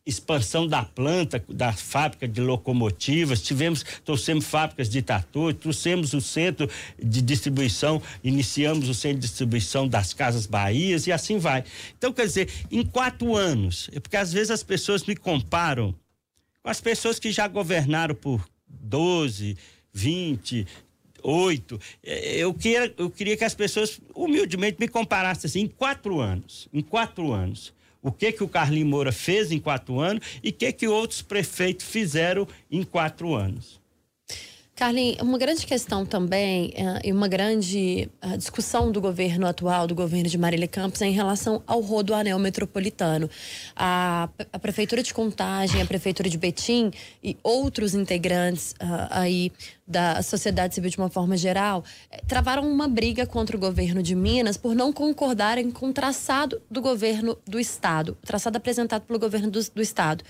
expansão 0.06 0.68
da 0.68 0.84
planta, 0.84 1.44
da 1.48 1.72
fábrica 1.72 2.28
de 2.28 2.40
locomotivas, 2.40 3.42
tivemos, 3.42 3.84
trouxemos 4.04 4.44
fábricas 4.44 4.88
de 4.88 5.02
trator, 5.02 5.52
trouxemos 5.52 6.14
o 6.14 6.20
centro 6.20 6.70
de 7.02 7.20
distribuição, 7.20 8.00
iniciamos 8.22 8.88
o 8.88 8.94
centro 8.94 9.18
de 9.18 9.26
distribuição 9.26 9.88
das 9.88 10.14
Casas 10.14 10.46
Bahias 10.46 11.08
e 11.08 11.12
assim 11.12 11.38
vai. 11.38 11.64
Então, 11.98 12.12
quer 12.12 12.26
dizer, 12.26 12.48
em 12.70 12.84
quatro 12.84 13.34
anos, 13.34 13.90
é 13.92 13.98
porque 13.98 14.16
às 14.16 14.32
vezes 14.32 14.52
as 14.52 14.62
pessoas 14.62 15.04
me 15.04 15.16
comparam 15.16 15.92
com 16.62 16.70
as 16.70 16.80
pessoas 16.80 17.18
que 17.18 17.32
já 17.32 17.48
governaram 17.48 18.14
por 18.14 18.48
12, 18.68 19.56
20, 19.92 20.66
oito. 21.22 21.80
É, 22.04 22.36
eu 22.36 22.54
queria, 22.54 22.94
eu 22.96 23.10
queria 23.10 23.36
que 23.36 23.44
as 23.44 23.54
pessoas 23.54 24.00
humildemente 24.14 24.76
me 24.78 24.86
comparassem 24.86 25.48
assim, 25.48 25.60
em 25.62 25.66
quatro 25.68 26.20
anos. 26.20 26.68
Em 26.72 26.80
quatro 26.80 27.32
anos 27.32 27.74
o 28.06 28.12
que 28.12 28.30
que 28.30 28.44
o 28.44 28.48
Carlinhos 28.48 28.88
Moura 28.88 29.10
fez 29.10 29.50
em 29.50 29.58
quatro 29.58 29.98
anos 29.98 30.24
e 30.40 30.50
o 30.50 30.52
que 30.52 30.72
que 30.72 30.86
outros 30.86 31.22
prefeitos 31.22 31.86
fizeram 31.86 32.46
em 32.70 32.84
quatro 32.84 33.34
anos. 33.34 33.80
Carlinhos, 34.76 35.22
uma 35.22 35.38
grande 35.38 35.64
questão 35.64 36.04
também 36.04 36.70
eh, 36.76 37.08
e 37.08 37.10
uma 37.10 37.26
grande 37.26 38.10
eh, 38.20 38.36
discussão 38.36 38.92
do 38.92 39.00
governo 39.00 39.46
atual, 39.46 39.86
do 39.86 39.94
governo 39.94 40.28
de 40.28 40.36
Marília 40.36 40.68
Campos, 40.68 41.00
é 41.00 41.06
em 41.06 41.12
relação 41.12 41.62
ao 41.66 41.80
rodoanel 41.80 42.38
metropolitano. 42.38 43.30
A, 43.74 44.28
a 44.52 44.58
Prefeitura 44.58 45.02
de 45.02 45.14
Contagem, 45.14 45.80
a 45.80 45.86
Prefeitura 45.86 46.28
de 46.28 46.36
Betim 46.36 46.90
e 47.24 47.38
outros 47.42 47.94
integrantes 47.94 48.72
uh, 48.72 49.08
aí 49.08 49.50
da 49.88 50.22
sociedade 50.22 50.74
civil 50.74 50.90
de 50.90 50.98
uma 50.98 51.08
forma 51.08 51.38
geral 51.38 51.82
travaram 52.28 52.68
uma 52.68 52.86
briga 52.86 53.24
contra 53.26 53.56
o 53.56 53.60
governo 53.60 54.02
de 54.02 54.14
Minas 54.14 54.58
por 54.58 54.74
não 54.74 54.92
concordarem 54.92 55.70
com 55.70 55.88
o 55.88 55.92
traçado 55.92 56.60
do 56.70 56.82
governo 56.82 57.38
do 57.46 57.58
Estado, 57.58 58.18
o 58.22 58.26
traçado 58.26 58.58
apresentado 58.58 59.04
pelo 59.06 59.18
governo 59.18 59.50
do, 59.50 59.60
do 59.74 59.80
Estado. 59.80 60.22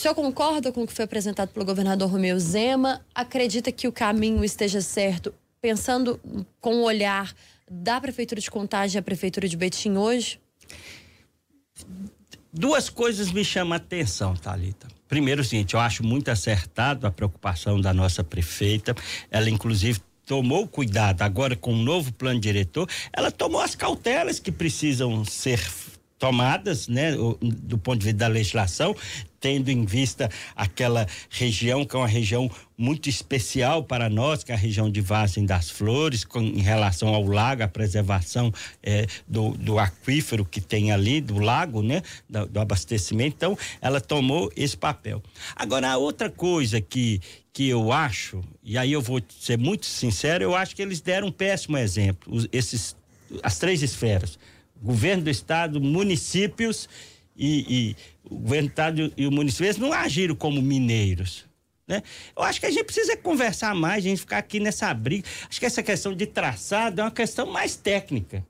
O 0.00 0.02
senhor 0.02 0.14
concorda 0.14 0.72
com 0.72 0.82
o 0.82 0.86
que 0.86 0.94
foi 0.94 1.04
apresentado 1.04 1.50
pelo 1.50 1.62
governador 1.62 2.08
Romeu 2.08 2.40
Zema? 2.40 3.04
Acredita 3.14 3.70
que 3.70 3.86
o 3.86 3.92
caminho 3.92 4.42
esteja 4.42 4.80
certo, 4.80 5.30
pensando 5.60 6.18
com 6.58 6.76
o 6.76 6.84
olhar 6.84 7.34
da 7.70 8.00
Prefeitura 8.00 8.40
de 8.40 8.50
Contagem 8.50 8.98
à 8.98 9.02
Prefeitura 9.02 9.46
de 9.46 9.58
Betim 9.58 9.98
hoje? 9.98 10.40
Duas 12.50 12.88
coisas 12.88 13.30
me 13.30 13.44
chamam 13.44 13.74
a 13.74 13.76
atenção, 13.76 14.34
Thalita. 14.34 14.88
Primeiro, 15.06 15.42
o 15.42 15.44
seguinte, 15.44 15.74
eu 15.74 15.80
acho 15.80 16.02
muito 16.02 16.30
acertado 16.30 17.06
a 17.06 17.10
preocupação 17.10 17.78
da 17.78 17.92
nossa 17.92 18.24
prefeita. 18.24 18.94
Ela, 19.30 19.50
inclusive, 19.50 20.00
tomou 20.24 20.66
cuidado 20.66 21.20
agora 21.20 21.54
com 21.54 21.74
o 21.74 21.76
novo 21.76 22.10
plano 22.10 22.40
diretor, 22.40 22.88
ela 23.12 23.30
tomou 23.30 23.60
as 23.60 23.74
cautelas 23.74 24.38
que 24.38 24.50
precisam 24.50 25.26
ser 25.26 25.58
tomadas, 26.20 26.86
né, 26.86 27.12
do 27.40 27.78
ponto 27.78 27.98
de 27.98 28.04
vista 28.04 28.18
da 28.18 28.28
legislação, 28.28 28.94
tendo 29.40 29.70
em 29.70 29.86
vista 29.86 30.30
aquela 30.54 31.06
região 31.30 31.82
que 31.82 31.96
é 31.96 31.98
uma 31.98 32.06
região 32.06 32.48
muito 32.76 33.08
especial 33.08 33.82
para 33.82 34.10
nós, 34.10 34.44
que 34.44 34.52
é 34.52 34.54
a 34.54 34.58
região 34.58 34.90
de 34.90 35.00
Vazem 35.00 35.46
das 35.46 35.70
Flores, 35.70 36.22
com, 36.22 36.40
em 36.40 36.60
relação 36.60 37.08
ao 37.08 37.24
lago, 37.24 37.62
a 37.62 37.68
preservação 37.68 38.52
é, 38.82 39.06
do, 39.26 39.52
do, 39.52 39.78
aquífero 39.78 40.44
que 40.44 40.60
tem 40.60 40.92
ali, 40.92 41.22
do 41.22 41.38
lago, 41.38 41.82
né, 41.82 42.02
do, 42.28 42.46
do 42.46 42.60
abastecimento. 42.60 43.34
Então, 43.34 43.58
ela 43.80 44.00
tomou 44.00 44.52
esse 44.54 44.76
papel. 44.76 45.22
Agora, 45.56 45.90
a 45.90 45.96
outra 45.96 46.28
coisa 46.28 46.82
que, 46.82 47.18
que 47.50 47.66
eu 47.66 47.90
acho, 47.92 48.44
e 48.62 48.76
aí 48.76 48.92
eu 48.92 49.00
vou 49.00 49.22
ser 49.40 49.56
muito 49.56 49.86
sincero, 49.86 50.44
eu 50.44 50.54
acho 50.54 50.76
que 50.76 50.82
eles 50.82 51.00
deram 51.00 51.28
um 51.28 51.32
péssimo 51.32 51.78
exemplo, 51.78 52.30
os, 52.34 52.46
esses, 52.52 52.94
as 53.42 53.58
três 53.58 53.82
esferas 53.82 54.38
governo 54.80 55.24
do 55.24 55.30
estado, 55.30 55.80
municípios 55.80 56.88
e, 57.36 57.66
e 57.68 57.96
o 58.24 58.36
governo 58.36 58.68
do 58.68 58.70
estado 58.70 59.12
e 59.16 59.26
o 59.26 59.30
município, 59.30 59.66
eles 59.66 59.76
não 59.76 59.92
agiram 59.92 60.34
como 60.34 60.60
mineiros. 60.60 61.44
Né? 61.86 62.02
Eu 62.36 62.42
acho 62.44 62.60
que 62.60 62.66
a 62.66 62.70
gente 62.70 62.84
precisa 62.84 63.16
conversar 63.16 63.74
mais, 63.74 64.04
a 64.04 64.08
gente 64.08 64.20
ficar 64.20 64.38
aqui 64.38 64.60
nessa 64.60 64.92
briga. 64.94 65.26
Acho 65.48 65.58
que 65.58 65.66
essa 65.66 65.82
questão 65.82 66.14
de 66.14 66.24
traçado 66.24 67.00
é 67.00 67.04
uma 67.04 67.10
questão 67.10 67.46
mais 67.46 67.74
técnica. 67.74 68.46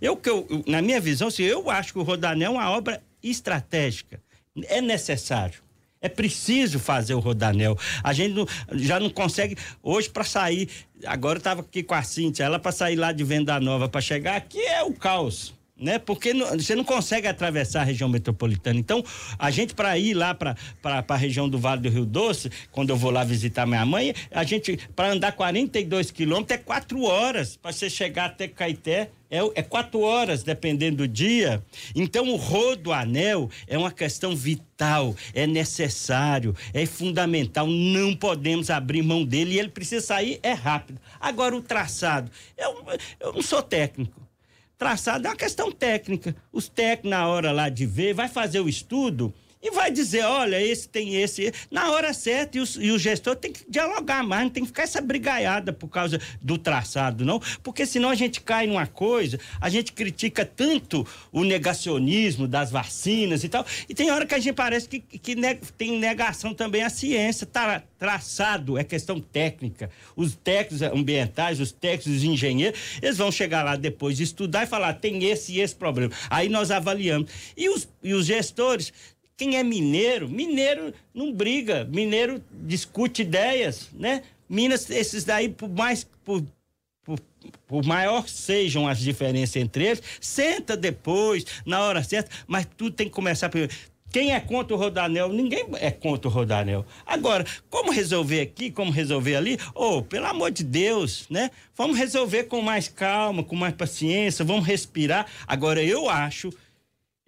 Eu 0.00 0.16
que 0.16 0.28
eu, 0.28 0.46
na 0.66 0.82
minha 0.82 1.00
visão, 1.00 1.28
assim, 1.28 1.42
eu 1.42 1.70
acho 1.70 1.92
que 1.92 1.98
o 1.98 2.02
Rodanel 2.02 2.52
é 2.52 2.54
uma 2.54 2.70
obra 2.70 3.02
estratégica. 3.22 4.20
É 4.64 4.80
necessário. 4.80 5.62
É 6.02 6.08
preciso 6.08 6.80
fazer 6.80 7.14
o 7.14 7.20
rodanel. 7.20 7.78
A 8.02 8.12
gente 8.12 8.34
não, 8.34 8.46
já 8.72 8.98
não 8.98 9.08
consegue 9.08 9.56
hoje 9.80 10.10
para 10.10 10.24
sair. 10.24 10.68
Agora 11.06 11.36
eu 11.36 11.38
estava 11.38 11.60
aqui 11.60 11.80
com 11.84 11.94
a 11.94 12.02
Cíntia, 12.02 12.42
ela 12.42 12.58
para 12.58 12.72
sair 12.72 12.96
lá 12.96 13.12
de 13.12 13.22
Venda 13.22 13.60
Nova 13.60 13.88
para 13.88 14.00
chegar 14.00 14.34
aqui 14.34 14.60
é 14.60 14.82
o 14.82 14.92
caos 14.92 15.54
né? 15.82 15.98
Porque 15.98 16.32
não, 16.32 16.46
você 16.46 16.74
não 16.74 16.84
consegue 16.84 17.26
atravessar 17.26 17.80
a 17.80 17.84
região 17.84 18.08
metropolitana. 18.08 18.78
Então, 18.78 19.04
a 19.38 19.50
gente 19.50 19.74
para 19.74 19.98
ir 19.98 20.14
lá 20.14 20.34
para 20.34 20.56
a 20.82 21.16
região 21.16 21.48
do 21.48 21.58
Vale 21.58 21.82
do 21.82 21.88
Rio 21.88 22.06
Doce, 22.06 22.50
quando 22.70 22.90
eu 22.90 22.96
vou 22.96 23.10
lá 23.10 23.24
visitar 23.24 23.66
minha 23.66 23.84
mãe, 23.84 24.14
a 24.30 24.44
gente 24.44 24.78
para 24.94 25.10
andar 25.10 25.32
42 25.32 26.10
quilômetros 26.10 26.58
é 26.58 26.62
quatro 26.62 27.02
horas 27.02 27.56
para 27.56 27.72
você 27.72 27.90
chegar 27.90 28.26
até 28.26 28.46
Caeté. 28.48 29.10
É, 29.30 29.38
é 29.54 29.62
quatro 29.62 30.00
horas, 30.00 30.42
dependendo 30.42 30.98
do 30.98 31.08
dia. 31.08 31.64
Então, 31.94 32.28
o 32.28 32.36
rodo 32.36 32.92
anel 32.92 33.48
é 33.66 33.78
uma 33.78 33.90
questão 33.90 34.36
vital, 34.36 35.16
é 35.32 35.46
necessário, 35.46 36.54
é 36.74 36.84
fundamental. 36.84 37.66
Não 37.66 38.14
podemos 38.14 38.68
abrir 38.68 39.00
mão 39.00 39.24
dele 39.24 39.54
e 39.54 39.58
ele 39.58 39.70
precisa 39.70 40.04
sair 40.04 40.38
é 40.42 40.52
rápido. 40.52 41.00
Agora, 41.18 41.56
o 41.56 41.62
traçado. 41.62 42.30
Eu, 42.58 42.84
eu 43.18 43.32
não 43.32 43.40
sou 43.40 43.62
técnico 43.62 44.21
traçado 44.78 45.26
é 45.26 45.30
uma 45.30 45.36
questão 45.36 45.70
técnica. 45.70 46.34
Os 46.52 46.68
técnicos, 46.68 47.10
na 47.10 47.26
hora 47.28 47.52
lá 47.52 47.68
de 47.68 47.86
ver, 47.86 48.14
vai 48.14 48.28
fazer 48.28 48.60
o 48.60 48.68
estudo 48.68 49.32
e 49.62 49.70
vai 49.70 49.90
dizer, 49.92 50.24
olha, 50.24 50.60
esse 50.60 50.88
tem 50.88 51.14
esse, 51.14 51.52
na 51.70 51.92
hora 51.92 52.12
certa, 52.12 52.58
e, 52.58 52.60
os, 52.60 52.76
e 52.76 52.90
o 52.90 52.98
gestor 52.98 53.36
tem 53.36 53.52
que 53.52 53.64
dialogar 53.68 54.24
mais, 54.24 54.42
não 54.42 54.50
tem 54.50 54.64
que 54.64 54.68
ficar 54.68 54.82
essa 54.82 55.00
brigaiada 55.00 55.72
por 55.72 55.88
causa 55.88 56.20
do 56.40 56.58
traçado, 56.58 57.24
não, 57.24 57.40
porque 57.62 57.86
senão 57.86 58.10
a 58.10 58.14
gente 58.14 58.40
cai 58.40 58.66
numa 58.66 58.86
coisa, 58.86 59.38
a 59.60 59.70
gente 59.70 59.92
critica 59.92 60.44
tanto 60.44 61.06
o 61.30 61.44
negacionismo 61.44 62.48
das 62.48 62.70
vacinas 62.72 63.44
e 63.44 63.48
tal, 63.48 63.64
e 63.88 63.94
tem 63.94 64.10
hora 64.10 64.26
que 64.26 64.34
a 64.34 64.38
gente 64.38 64.54
parece 64.54 64.88
que, 64.88 64.98
que 64.98 65.36
ne, 65.36 65.54
tem 65.78 65.96
negação 65.98 66.52
também 66.52 66.82
à 66.82 66.90
ciência, 66.90 67.46
tá, 67.46 67.82
traçado 67.98 68.76
é 68.76 68.82
questão 68.82 69.20
técnica, 69.20 69.88
os 70.16 70.34
técnicos 70.34 70.82
ambientais, 70.82 71.60
os 71.60 71.70
técnicos 71.70 71.92
os 72.12 72.24
engenheiros, 72.24 72.80
eles 73.00 73.16
vão 73.16 73.30
chegar 73.30 73.62
lá 73.62 73.76
depois 73.76 74.16
de 74.16 74.24
estudar 74.24 74.64
e 74.64 74.66
falar, 74.66 74.94
tem 74.94 75.24
esse 75.24 75.52
e 75.52 75.60
esse 75.60 75.74
problema, 75.74 76.12
aí 76.28 76.48
nós 76.48 76.72
avaliamos, 76.72 77.30
e 77.56 77.68
os, 77.68 77.88
e 78.02 78.12
os 78.12 78.26
gestores 78.26 78.92
quem 79.36 79.56
é 79.56 79.62
mineiro, 79.62 80.28
mineiro 80.28 80.92
não 81.14 81.32
briga, 81.32 81.84
mineiro 81.84 82.42
discute 82.52 83.22
ideias, 83.22 83.88
né? 83.92 84.22
Minas, 84.48 84.88
esses 84.90 85.24
daí, 85.24 85.48
por 85.48 85.68
mais, 85.70 86.06
por, 86.24 86.44
por, 87.02 87.18
por 87.66 87.84
maior 87.84 88.28
sejam 88.28 88.86
as 88.86 88.98
diferenças 88.98 89.56
entre 89.56 89.86
eles, 89.86 90.02
senta 90.20 90.76
depois, 90.76 91.44
na 91.64 91.80
hora 91.80 92.04
certa, 92.04 92.30
mas 92.46 92.66
tudo 92.76 92.94
tem 92.94 93.08
que 93.08 93.14
começar 93.14 93.48
primeiro. 93.48 93.74
Quem 94.12 94.34
é 94.34 94.40
contra 94.40 94.76
o 94.76 94.78
Rodanel? 94.78 95.30
Ninguém 95.30 95.64
é 95.80 95.90
contra 95.90 96.28
o 96.28 96.30
Rodanel. 96.30 96.84
Agora, 97.06 97.46
como 97.70 97.90
resolver 97.90 98.42
aqui, 98.42 98.70
como 98.70 98.92
resolver 98.92 99.36
ali? 99.36 99.58
Oh, 99.74 100.02
pelo 100.02 100.26
amor 100.26 100.50
de 100.50 100.62
Deus, 100.62 101.24
né? 101.30 101.50
Vamos 101.74 101.96
resolver 101.96 102.44
com 102.44 102.60
mais 102.60 102.88
calma, 102.88 103.42
com 103.42 103.56
mais 103.56 103.74
paciência, 103.74 104.44
vamos 104.44 104.66
respirar. 104.66 105.26
Agora, 105.46 105.82
eu 105.82 106.10
acho 106.10 106.52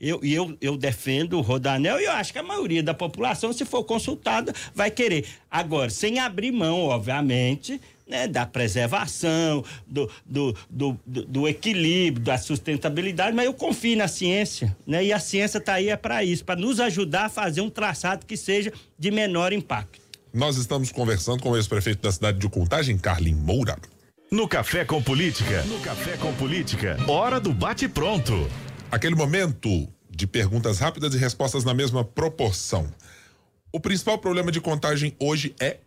eu, 0.00 0.20
eu, 0.22 0.56
eu 0.60 0.76
defendo 0.76 1.38
o 1.38 1.40
Rodanel 1.40 2.00
e 2.00 2.04
eu 2.04 2.12
acho 2.12 2.32
que 2.32 2.38
a 2.38 2.42
maioria 2.42 2.82
da 2.82 2.92
população, 2.92 3.52
se 3.52 3.64
for 3.64 3.84
consultada, 3.84 4.52
vai 4.74 4.90
querer. 4.90 5.24
Agora, 5.50 5.88
sem 5.88 6.18
abrir 6.18 6.52
mão, 6.52 6.86
obviamente, 6.86 7.80
né, 8.06 8.26
da 8.26 8.44
preservação, 8.44 9.64
do, 9.86 10.10
do, 10.26 10.54
do, 10.68 11.00
do, 11.06 11.48
equilíbrio, 11.48 12.24
da 12.24 12.36
sustentabilidade, 12.36 13.34
mas 13.34 13.46
eu 13.46 13.54
confio 13.54 13.96
na 13.96 14.08
ciência, 14.08 14.76
né? 14.86 15.04
E 15.04 15.12
a 15.12 15.18
ciência 15.18 15.58
está 15.58 15.74
aí 15.74 15.88
é 15.88 15.96
para 15.96 16.22
isso, 16.22 16.44
para 16.44 16.60
nos 16.60 16.80
ajudar 16.80 17.26
a 17.26 17.28
fazer 17.28 17.60
um 17.60 17.70
traçado 17.70 18.26
que 18.26 18.36
seja 18.36 18.72
de 18.98 19.10
menor 19.10 19.52
impacto. 19.52 20.00
Nós 20.32 20.56
estamos 20.56 20.90
conversando 20.90 21.40
com 21.40 21.50
o 21.50 21.56
ex-prefeito 21.56 22.02
da 22.02 22.10
cidade 22.10 22.38
de 22.38 22.48
Contagem, 22.48 22.98
Carlin 22.98 23.36
Moura. 23.36 23.78
No 24.30 24.48
Café 24.48 24.84
com 24.84 25.00
Política, 25.00 25.62
no 25.62 25.78
Café 25.78 26.16
com 26.16 26.32
Política, 26.34 26.98
hora 27.06 27.38
do 27.38 27.52
bate 27.52 27.88
pronto. 27.88 28.50
Aquele 28.94 29.16
momento 29.16 29.88
de 30.08 30.24
perguntas 30.24 30.78
rápidas 30.78 31.12
e 31.16 31.18
respostas 31.18 31.64
na 31.64 31.74
mesma 31.74 32.04
proporção. 32.04 32.88
O 33.72 33.80
principal 33.80 34.16
problema 34.18 34.52
de 34.52 34.60
contagem 34.60 35.16
hoje 35.18 35.52
é 35.58 35.78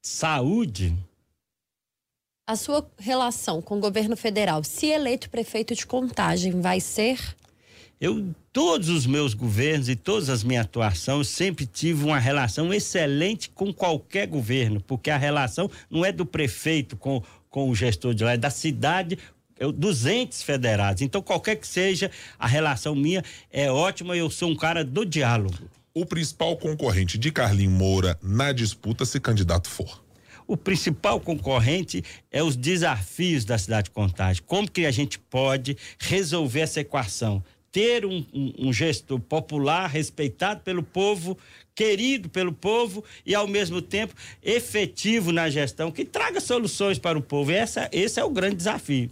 saúde. 0.00 0.96
A 2.44 2.56
sua 2.56 2.84
relação 2.98 3.62
com 3.62 3.76
o 3.76 3.80
governo 3.80 4.16
federal, 4.16 4.64
se 4.64 4.86
eleito 4.86 5.30
prefeito 5.30 5.76
de 5.76 5.86
contagem, 5.86 6.60
vai 6.60 6.80
ser? 6.80 7.20
Eu, 8.00 8.34
todos 8.52 8.88
os 8.88 9.06
meus 9.06 9.32
governos 9.32 9.88
e 9.88 9.94
todas 9.94 10.28
as 10.28 10.42
minhas 10.42 10.64
atuações, 10.64 11.28
sempre 11.28 11.66
tive 11.66 12.02
uma 12.02 12.18
relação 12.18 12.74
excelente 12.74 13.48
com 13.48 13.72
qualquer 13.72 14.26
governo, 14.26 14.80
porque 14.80 15.08
a 15.08 15.16
relação 15.16 15.70
não 15.88 16.04
é 16.04 16.10
do 16.10 16.26
prefeito 16.26 16.96
com, 16.96 17.22
com 17.48 17.70
o 17.70 17.76
gestor 17.76 18.12
de 18.12 18.24
lá, 18.24 18.32
é 18.32 18.36
da 18.36 18.50
cidade 18.50 19.16
eu, 19.62 19.72
dos 19.72 20.06
entes 20.06 20.42
federados. 20.42 21.02
Então, 21.02 21.22
qualquer 21.22 21.56
que 21.56 21.66
seja, 21.66 22.10
a 22.38 22.46
relação 22.46 22.94
minha 22.94 23.22
é 23.50 23.70
ótima, 23.70 24.16
eu 24.16 24.30
sou 24.30 24.50
um 24.50 24.56
cara 24.56 24.84
do 24.84 25.04
diálogo 25.04 25.70
o 25.94 26.06
principal 26.06 26.56
concorrente 26.56 27.18
de 27.18 27.30
Carlinho 27.30 27.70
Moura 27.70 28.18
na 28.22 28.52
disputa, 28.52 29.04
se 29.04 29.20
candidato 29.20 29.68
for? 29.68 30.02
O 30.46 30.56
principal 30.56 31.20
concorrente 31.20 32.02
é 32.30 32.42
os 32.42 32.56
desafios 32.56 33.44
da 33.44 33.56
cidade 33.58 33.84
de 33.84 33.90
Contagem. 33.92 34.42
Como 34.44 34.70
que 34.70 34.86
a 34.86 34.90
gente 34.90 35.18
pode 35.18 35.76
resolver 35.98 36.60
essa 36.60 36.80
equação? 36.80 37.42
Ter 37.70 38.04
um, 38.04 38.24
um, 38.34 38.68
um 38.68 38.72
gestor 38.72 39.18
popular, 39.20 39.88
respeitado 39.88 40.60
pelo 40.60 40.82
povo, 40.82 41.38
querido 41.74 42.28
pelo 42.28 42.52
povo 42.52 43.02
e, 43.24 43.34
ao 43.34 43.46
mesmo 43.46 43.80
tempo, 43.80 44.14
efetivo 44.42 45.32
na 45.32 45.48
gestão, 45.48 45.90
que 45.90 46.04
traga 46.04 46.40
soluções 46.40 46.98
para 46.98 47.18
o 47.18 47.22
povo. 47.22 47.50
Essa, 47.50 47.88
esse 47.92 48.20
é 48.20 48.24
o 48.24 48.30
grande 48.30 48.56
desafio. 48.56 49.10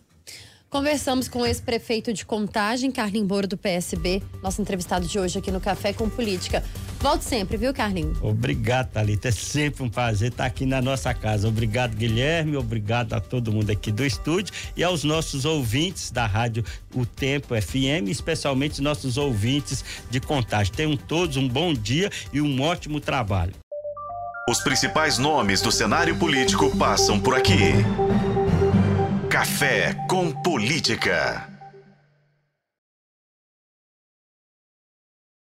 Conversamos 0.70 1.28
com 1.28 1.40
o 1.40 1.46
ex-prefeito 1.46 2.12
de 2.12 2.24
Contagem, 2.24 2.92
Carlinhos 2.92 3.26
Boro, 3.26 3.48
do 3.48 3.56
PSB, 3.58 4.22
nosso 4.40 4.62
entrevistado 4.62 5.04
de 5.04 5.18
hoje 5.18 5.36
aqui 5.36 5.50
no 5.50 5.60
Café 5.60 5.92
com 5.92 6.08
Política. 6.08 6.62
Volte 7.00 7.24
sempre, 7.24 7.56
viu, 7.56 7.74
Carlinhos? 7.74 8.22
Obrigado, 8.22 8.92
Thalita. 8.92 9.28
É 9.28 9.32
sempre 9.32 9.82
um 9.82 9.88
prazer 9.88 10.30
estar 10.30 10.46
aqui 10.46 10.64
na 10.64 10.80
nossa 10.80 11.12
casa. 11.12 11.48
Obrigado, 11.48 11.96
Guilherme. 11.96 12.56
Obrigado 12.56 13.14
a 13.14 13.20
todo 13.20 13.50
mundo 13.50 13.68
aqui 13.70 13.90
do 13.90 14.06
estúdio 14.06 14.54
e 14.76 14.84
aos 14.84 15.02
nossos 15.02 15.44
ouvintes 15.44 16.12
da 16.12 16.24
Rádio 16.24 16.64
O 16.94 17.04
Tempo 17.04 17.60
FM, 17.60 18.06
especialmente 18.08 18.80
nossos 18.80 19.16
ouvintes 19.16 19.84
de 20.08 20.20
Contagem. 20.20 20.72
Tenham 20.72 20.96
todos 20.96 21.36
um 21.36 21.48
bom 21.48 21.74
dia 21.74 22.08
e 22.32 22.40
um 22.40 22.62
ótimo 22.62 23.00
trabalho. 23.00 23.54
Os 24.48 24.60
principais 24.60 25.18
nomes 25.18 25.60
do 25.60 25.72
cenário 25.72 26.16
político 26.16 26.70
passam 26.76 27.18
por 27.18 27.34
aqui. 27.34 27.72
Café 29.40 29.94
com 30.06 30.30
Política. 30.30 31.49